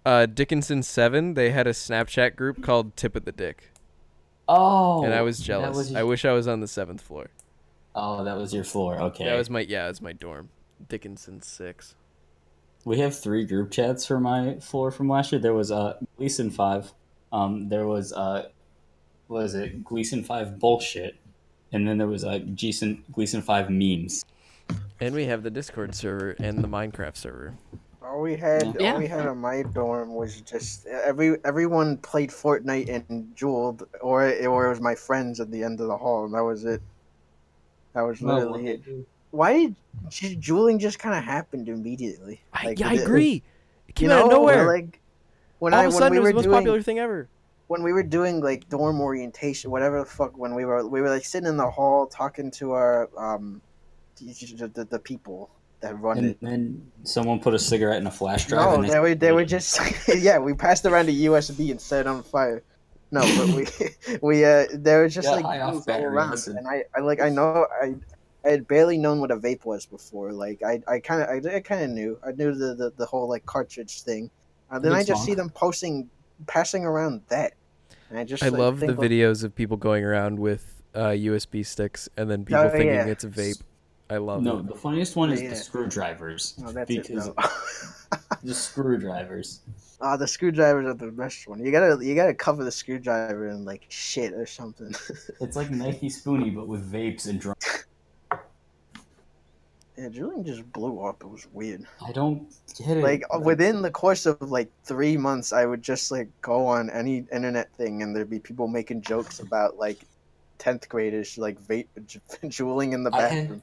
[0.07, 3.70] Uh, Dickinson Seven, they had a Snapchat group called Tip of the Dick,
[4.49, 5.76] Oh, and I was jealous.
[5.76, 7.30] was your- I wish I was on the seventh floor.
[7.95, 9.01] oh, that was your floor.
[9.01, 9.24] Okay.
[9.24, 10.49] That was my yeah, it was my dorm.
[10.88, 11.95] Dickinson Six.
[12.84, 15.40] We have three group chats for my floor from last year.
[15.40, 16.92] There was uh, Gleason Five.
[17.32, 18.49] Um, there was uh,
[19.28, 19.82] what is it?
[19.84, 21.16] Gleason Five bullshit,
[21.72, 24.24] and then there was uh, Gleason Gleason Five memes.
[25.01, 27.55] And we have the Discord server and the Minecraft server.
[28.15, 28.93] All we had, Yeah.
[28.93, 34.25] all we had on my dorm was just every everyone played Fortnite and Juuled, or
[34.29, 36.65] it, or it was my friends at the end of the hall, and that was
[36.65, 36.81] it.
[37.93, 38.83] That was literally it.
[39.33, 39.75] Why
[40.11, 42.41] did Juuling just kind of happened immediately?
[42.53, 43.43] I, Like, yeah, I agree.
[43.89, 44.65] It came You out of nowhere.
[44.69, 45.01] Like
[45.59, 46.99] when All I of a when sudden, we it was the most doing popular thing
[47.01, 47.29] ever.
[47.67, 51.11] when we were doing like dorm orientation, whatever the fuck, when we were we were
[51.11, 53.61] like sitting in the hall talking to our um
[54.19, 55.51] the, the, the people
[55.85, 56.39] that run And it.
[56.41, 58.61] then someone put a cigarette in a flash drive.
[58.78, 59.78] No, and they were they were just
[60.28, 60.39] yeah.
[60.39, 62.62] We passed around a USB and set it on fire.
[63.11, 63.66] No, but we
[64.22, 66.57] we uh there was just Yeah, like high off all around, acid.
[66.57, 67.95] and I I like I know I.
[68.47, 70.30] I had barely known what a vape was before.
[70.30, 72.18] Like I, I kind of, I, I kind of knew.
[72.22, 74.30] I knew the, the, the whole like cartridge thing.
[74.70, 75.26] And then Good I just song.
[75.28, 76.11] see them posting,
[76.47, 77.55] passing around that.
[78.11, 80.82] And I just I like, love the think, like, videos of people going around with
[80.95, 83.07] uh, USB sticks and then people Oh, thinking yeah.
[83.07, 83.62] it's a vape.
[84.11, 84.66] I love no, it.
[84.68, 85.50] the funniest one is Yeah.
[85.50, 86.55] the screwdrivers.
[86.64, 87.34] Oh, that's because it.
[87.36, 88.18] though.
[88.42, 89.61] the screwdrivers.
[90.00, 91.64] Ah, the screwdrivers are the best one.
[91.64, 94.94] You gotta you gotta cover the screwdriver in like shit or something.
[95.40, 97.86] It's like Nike spoony, but with vapes and drugs.
[99.96, 101.22] yeah, Juuling just blew up.
[101.22, 101.86] It was weird.
[102.07, 103.02] I don't get it.
[103.02, 106.90] Like uh, within the course of like three months, I would just like go on
[106.90, 110.00] any internet thing, and there'd be people making jokes about like
[110.59, 111.86] tenth graders like vape
[112.48, 113.62] Juuling in the I bathroom.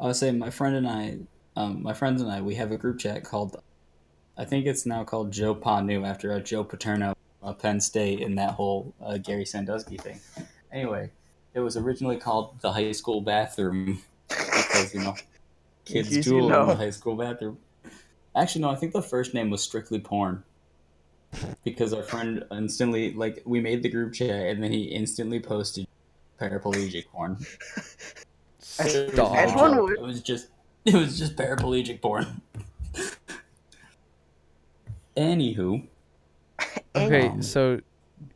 [0.00, 1.18] I was saying my friend and I,
[1.54, 3.56] um, my friends and I, we have a group chat called,
[4.36, 8.52] I think it's now called Joe Panu after Joe Paterno, uh, Penn State, and that
[8.52, 10.20] whole uh, Gary Sandusky thing.
[10.72, 11.10] Anyway,
[11.54, 15.14] it was originally called the high school bathroom because you know
[15.84, 17.58] kids to Juul in the high school bathroom.
[18.34, 20.42] Actually, no, I think the first name was strictly porn,
[21.64, 25.86] because our friend instantly like we made the group chat and then he instantly posted
[26.40, 27.36] paraplegic porn.
[28.78, 29.36] It was, Stop.
[29.36, 29.92] As would.
[29.92, 30.48] it was just
[30.84, 32.40] it was just paraplegic porn.
[35.16, 35.86] Anywho,
[36.94, 37.80] Okay, Um, so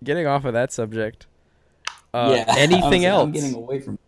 [0.05, 1.27] getting off of that subject.
[2.13, 3.23] Uh, yeah, I was anything else?
[3.25, 3.99] I'm getting away from.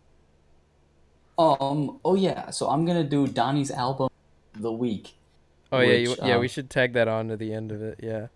[1.37, 1.99] Um.
[2.03, 2.49] Oh yeah.
[2.49, 4.09] So I'm gonna do Donnie's album,
[4.55, 5.15] of the week.
[5.71, 6.35] oh yeah, you, yeah.
[6.35, 7.99] uh, We should tag that on to the end of it.
[8.03, 8.27] Yeah.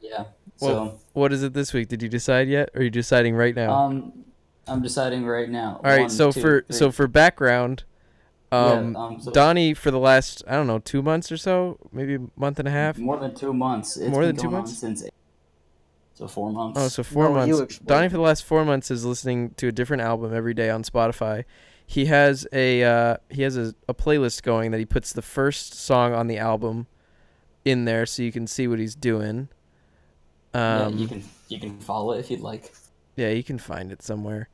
[0.00, 0.24] Yeah.
[0.60, 1.88] Well, So What is it this week?
[1.88, 2.70] Did you decide yet?
[2.74, 3.72] Or are you deciding right now?
[3.72, 4.24] um,
[4.68, 5.80] I'm deciding right now.
[5.84, 6.00] All right.
[6.02, 6.76] One, so two, for three.
[6.76, 7.84] so for background,
[8.52, 11.78] Yeah, um, um, so- Donnie for the last I don't know two months or so,
[11.92, 12.98] maybe a month and a half.
[12.98, 13.96] more than two months.
[13.96, 14.78] It's More been than two going months?
[14.78, 15.04] since.
[16.14, 16.80] So four months.
[16.80, 17.60] Oh, so four No, months.
[17.60, 17.86] explain.
[17.86, 20.82] Donnie for the last four months is listening to a different album every day on
[20.82, 21.44] Spotify.
[21.86, 25.74] He has a uh, he has a, a playlist going that he puts the first
[25.74, 26.86] song on the album
[27.64, 29.48] in there, so you can see what he's doing.
[30.54, 32.72] yeah, Um, you can you can follow it if you'd like.
[33.16, 34.48] yeah, you can find it somewhere.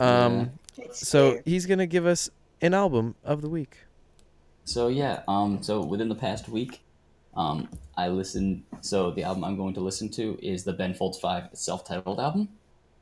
[0.00, 0.24] Yeah.
[0.24, 0.50] Um,
[0.92, 2.30] so he's gonna give us
[2.60, 3.78] an album of the week.
[4.64, 6.82] So yeah, um, so within the past week,
[7.36, 8.62] um, I listened.
[8.80, 12.48] So the album I'm going to listen to is the Ben Folds Five self-titled album,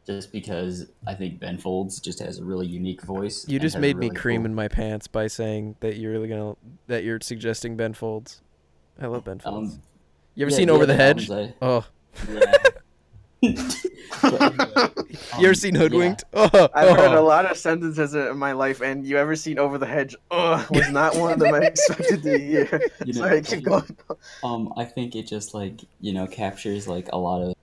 [0.06, 3.46] just because I think Ben Folds just has a really unique voice.
[3.48, 6.12] You just has a made me cream cool- in my pants by saying that you're
[6.12, 8.42] really gonna that you're suggesting Ben Folds.
[9.00, 9.74] I love Ben Folds.
[9.74, 9.82] Um,
[10.34, 11.30] you ever yeah, seen Over the other Hedge?
[11.30, 11.86] albums Oh,
[12.32, 12.52] yeah.
[13.40, 14.88] But anyway,
[15.38, 15.80] you ever seen yeah.
[15.80, 16.24] Hoodwinked?
[16.32, 17.24] Oh, I've heard a oh.
[17.24, 20.16] lot of sentences in my life, and you ever seen Over the Hedge?
[20.30, 22.80] Ugh, was not one of them I expected to hear.
[23.04, 23.96] You know, Sorry, keep going.
[24.42, 27.54] Um, I think it just like you know captures like a lot of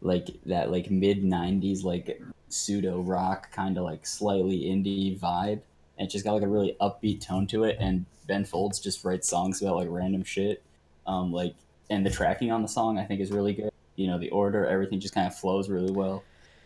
[0.00, 5.60] like that like mid '90s like pseudo rock kind of like slightly indie vibe,
[5.98, 7.76] and it just got like a really upbeat tone to it.
[7.80, 10.62] And Ben Folds just writes songs about like random shit,
[11.06, 11.54] um, like
[11.90, 13.70] and the tracking on the song I think is really good.
[13.96, 16.24] You know, the order, everything just kind of flows really well,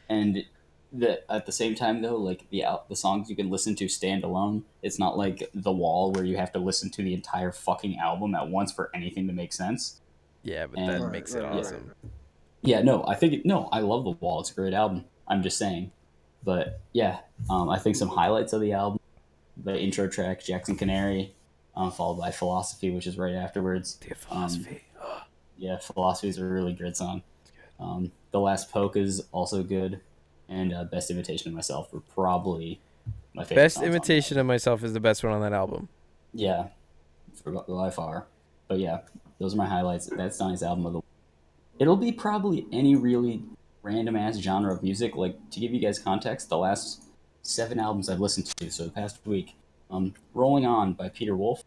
[0.09, 0.45] and
[0.93, 3.89] the at the same time though, like the out the songs you can listen to
[3.89, 4.65] stand alone.
[4.83, 8.35] It's not like The Wall where you have to listen to the entire fucking album
[8.37, 10.01] at once for anything to make sense.
[10.45, 11.59] Yeah, but And- that Right, makes it right, right.
[11.59, 11.93] awesome.
[12.63, 14.41] Yeah, no, I think no, I love The Wall.
[14.41, 15.05] It's a great album.
[15.27, 15.91] I'm just saying,
[16.45, 17.19] but yeah,
[17.51, 19.01] um, I think some highlights of the album:
[19.57, 21.35] the intro track, Jackson Cannery,
[21.75, 23.95] um, followed by Philosophy, which is right afterwards.
[23.97, 24.83] Dear philosophy.
[24.83, 24.86] Oh,
[25.59, 27.23] Yeah, Philosophy is a really good song.
[27.79, 30.01] Um, the Last Polka is also good,
[30.49, 32.81] and uh, Best Imitation of Myself were probably
[33.35, 33.65] my favorite.
[33.65, 35.89] Best imitation of myself is the best one on that album.
[36.33, 36.69] Yeah,
[37.43, 38.27] for by far.
[38.69, 39.01] But yeah,
[39.39, 40.07] those are my highlights.
[40.07, 41.03] That's Donnie's album of the.
[41.79, 43.43] It'll be probably any really
[43.83, 45.15] random ass genre of music.
[45.17, 47.05] Like to give you guys context, the last
[47.43, 49.55] seven albums I've listened to, so the past week,
[49.91, 51.63] um, "Rolling On" by Peter Wolf,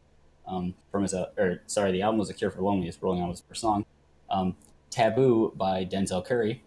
[0.49, 3.29] um, from his uh, or sorry, the album was "A Cure for Loneliness." "Rolling On"
[3.29, 3.85] was the first song.
[4.29, 4.55] Um,
[4.89, 6.63] "Taboo" by Denzel Curry,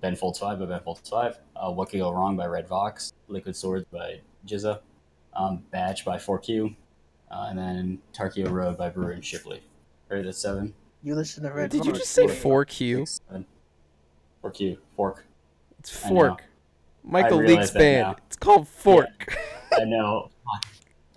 [0.00, 3.12] "Ben Folds Five" by Ben Folds Five, uh, "What Could Go Wrong" by Red Vox,
[3.28, 4.80] "Liquid Swords" by GZA,
[5.34, 6.74] um, "Batch" by 4Q,
[7.30, 9.62] uh, and then Tarkio Road by Brewer and Shipley.
[10.08, 10.74] Right, that's seven.
[11.02, 11.84] You listen to Red Vox.
[11.84, 12.64] Did you just say Four.
[12.64, 13.06] 4Q?
[13.06, 13.20] Six,
[14.42, 14.78] 4Q.
[14.96, 15.24] Fork.
[15.78, 16.44] It's Fork.
[17.04, 18.02] Michael realize Leake's band.
[18.08, 18.16] now.
[18.26, 19.36] It's called Fork.
[19.78, 20.30] I know.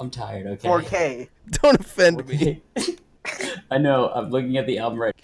[0.02, 0.06] Fuck.
[0.06, 0.68] I'm tired, okay?
[0.68, 1.28] 4K.
[1.62, 2.62] Don't offend me.
[3.72, 4.10] I know.
[4.14, 5.16] I'm looking at the album right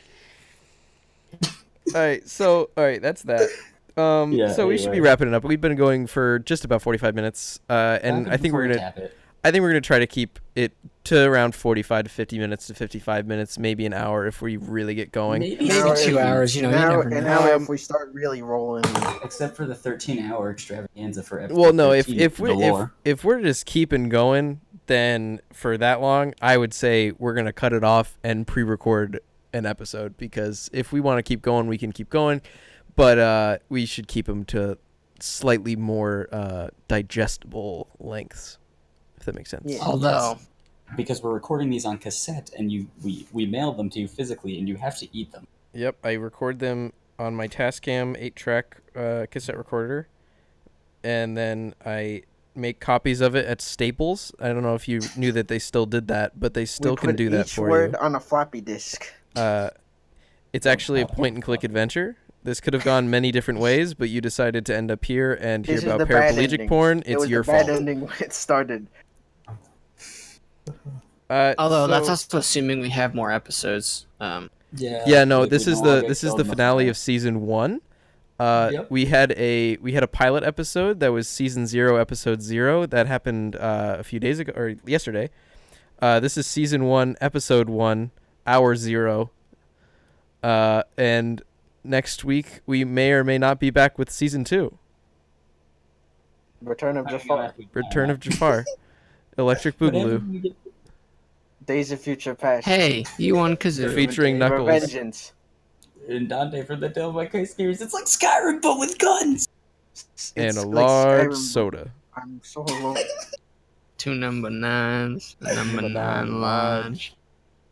[1.43, 1.49] All
[1.95, 3.49] right, so all right, that's that.
[3.95, 5.43] Um, Yeah, so we should be wrapping it up.
[5.43, 9.09] We've been going for just about forty-five minutes, uh, and I think we're gonna.
[9.43, 10.73] I think we're gonna try to keep it
[11.05, 14.93] to around forty-five to fifty minutes to fifty-five minutes, maybe an hour if we really
[14.93, 15.39] get going.
[15.39, 17.19] Maybe, Maybe two hours, you know, you never and know.
[17.21, 18.83] now Um, if we start really rolling,
[19.23, 23.23] Except for the 13 hour extravaganza for episode Well, no, if if we if, if
[23.23, 27.83] we're just keeping going, then for that long, I would say we're gonna cut it
[27.83, 29.21] off and pre-record
[29.53, 32.41] an episode because if we want to keep going, we can keep going,
[32.95, 34.77] but uh, we should keep them to
[35.19, 38.57] slightly more uh, digestible lengths,
[39.17, 39.63] if that makes sense.
[39.65, 39.79] Yeah.
[39.81, 40.37] Although,
[40.95, 44.57] because we're recording these on cassette and you we, we mail them to you physically
[44.59, 45.47] and you have to eat them.
[45.73, 50.07] Yep, I record them on my Tascam eight-track uh, cassette recorder,
[51.03, 52.23] and then I
[52.57, 54.33] make copies of it at Staples.
[54.39, 56.97] I don't know if you knew that they still did that, but they still we
[56.97, 57.99] can do that each for word you.
[57.99, 59.13] on a floppy disk.
[59.35, 59.69] Uh,
[60.53, 62.17] it's actually a point-and-click adventure.
[62.43, 65.63] This could have gone many different ways, but you decided to end up here and
[65.65, 66.69] This hear is about the bad paraplegic ending.
[66.69, 66.99] porn.
[66.99, 67.77] it It's was your the bad fault.
[67.79, 68.87] ending when it started.
[71.29, 74.05] Uh, although that's so- also assuming we have more episodes.
[74.19, 75.03] Um, Yeah.
[75.05, 77.81] yeah no this is the this is the finale of season one
[78.39, 78.91] uh Yep.
[78.91, 83.07] we had a we had a pilot episode that was season zero episode zero that
[83.07, 85.29] happened uh a few days ago or yesterday
[86.01, 88.11] uh this is season one episode one
[88.45, 89.31] hour zero
[90.43, 91.41] Uh, and
[91.83, 94.77] next week we may or may not be back with season two,
[96.61, 97.53] Return of Jafar.
[97.73, 98.63] Return of Jafar,
[99.37, 100.55] Electric Whatever Boogaloo, we
[101.65, 102.65] Days of Future Past.
[102.65, 103.93] Hey, you won Kazoo.
[103.93, 104.69] featuring Knuckles.
[104.69, 105.31] Revengeance.
[106.07, 107.81] And Dante from the Devil May Cry series.
[107.81, 109.47] It's like Skyrim, but with guns.
[110.35, 111.35] and a like large Skyrim.
[111.35, 111.91] soda.
[112.15, 112.97] I'm so alone.
[113.97, 117.15] Two number nines, number Number nine nine lodge.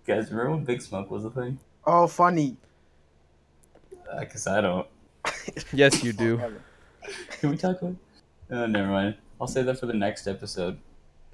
[0.07, 1.59] Guys, remember when Big Smoke was a thing?
[1.85, 2.57] Oh, funny.
[4.11, 4.87] Uh, because I don't.
[5.73, 6.37] Yes, you do.
[7.39, 7.95] Can we talk about?
[8.51, 9.15] Oh, never mind.
[9.39, 10.77] I'll say that for the next episode.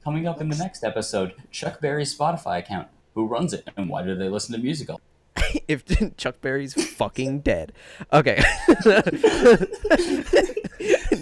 [0.03, 2.87] Coming up in the next episode, Chuck Berry's Spotify account.
[3.15, 4.89] Who runs it, and why do they listen to music?
[4.89, 4.99] all-
[5.67, 5.83] if
[6.17, 7.73] Chuck Berry's fucking dead.
[8.13, 8.37] Okay.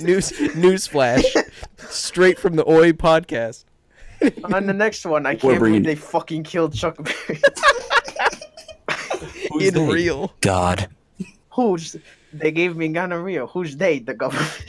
[0.02, 1.24] News newsflash,
[1.78, 3.66] straight from the Oi podcast.
[4.54, 7.40] On the next one, I can't believe they fucking killed Chuck Berry.
[9.52, 9.94] Who's In they?
[9.94, 10.34] real.
[10.42, 10.88] God.
[11.52, 11.96] Who's?
[12.32, 13.48] They gave me gonorrhea.
[13.48, 14.00] Who's they?
[14.00, 14.66] The government.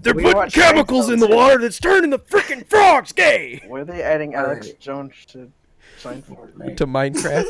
[0.00, 1.34] They're We putting watched chemicals in the Seinfeld.
[1.36, 3.62] water that's turning the freaking frogs gay.
[3.66, 4.80] Were they adding Alex Alright.
[4.80, 5.50] Jones to
[6.00, 6.76] Seinfeld?
[6.76, 7.46] To Minecraft.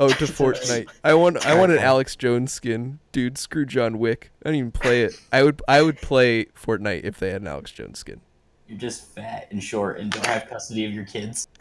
[0.00, 0.88] Oh, to Fortnite.
[1.04, 3.36] I want I want an Alex Jones skin, dude.
[3.36, 4.30] Screw John Wick.
[4.44, 5.20] I don't even play it.
[5.32, 8.20] I would I would play Fortnite if they had an Alex Jones skin.
[8.68, 11.48] You're just fat and short and don't have custody of your kids.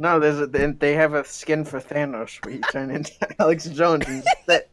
[0.00, 3.10] No, there's a, they they have a skin for Thanos where you turn into
[3.40, 4.04] Alex Jones.
[4.06, 4.68] And that,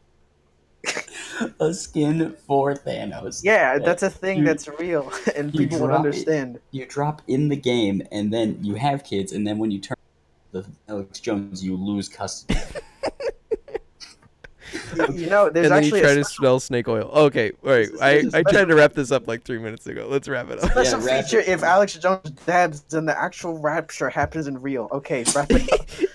[1.58, 3.42] a skin for Thanos.
[3.42, 6.06] yeah, that's a thing You- that's real, and people would drop it.
[6.06, 6.60] understand.
[6.70, 9.95] You drop in the game, and then you have kids, and then when you turn
[10.62, 12.60] the Alex Jones, you lose custody.
[15.12, 17.10] You know, there's and then actually you try a to smell snake oil.
[17.12, 17.88] Okay, all right.
[18.00, 20.06] I, I tried to wrap this up like three minutes ago.
[20.08, 20.70] Let's wrap it up.
[20.70, 21.48] special Yeah, feature it.
[21.48, 24.88] if Alex Jones dabs, then the actual rapture happens in real.
[24.92, 25.80] Okay, wrap it up.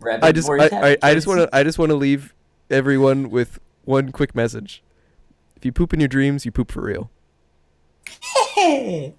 [0.00, 2.34] Wrap it I just I, I, I just want to I just want to leave
[2.68, 4.82] everyone with one quick message.
[5.56, 7.10] If you poop in your dreams, you poop for real.
[8.20, 9.14] Hey!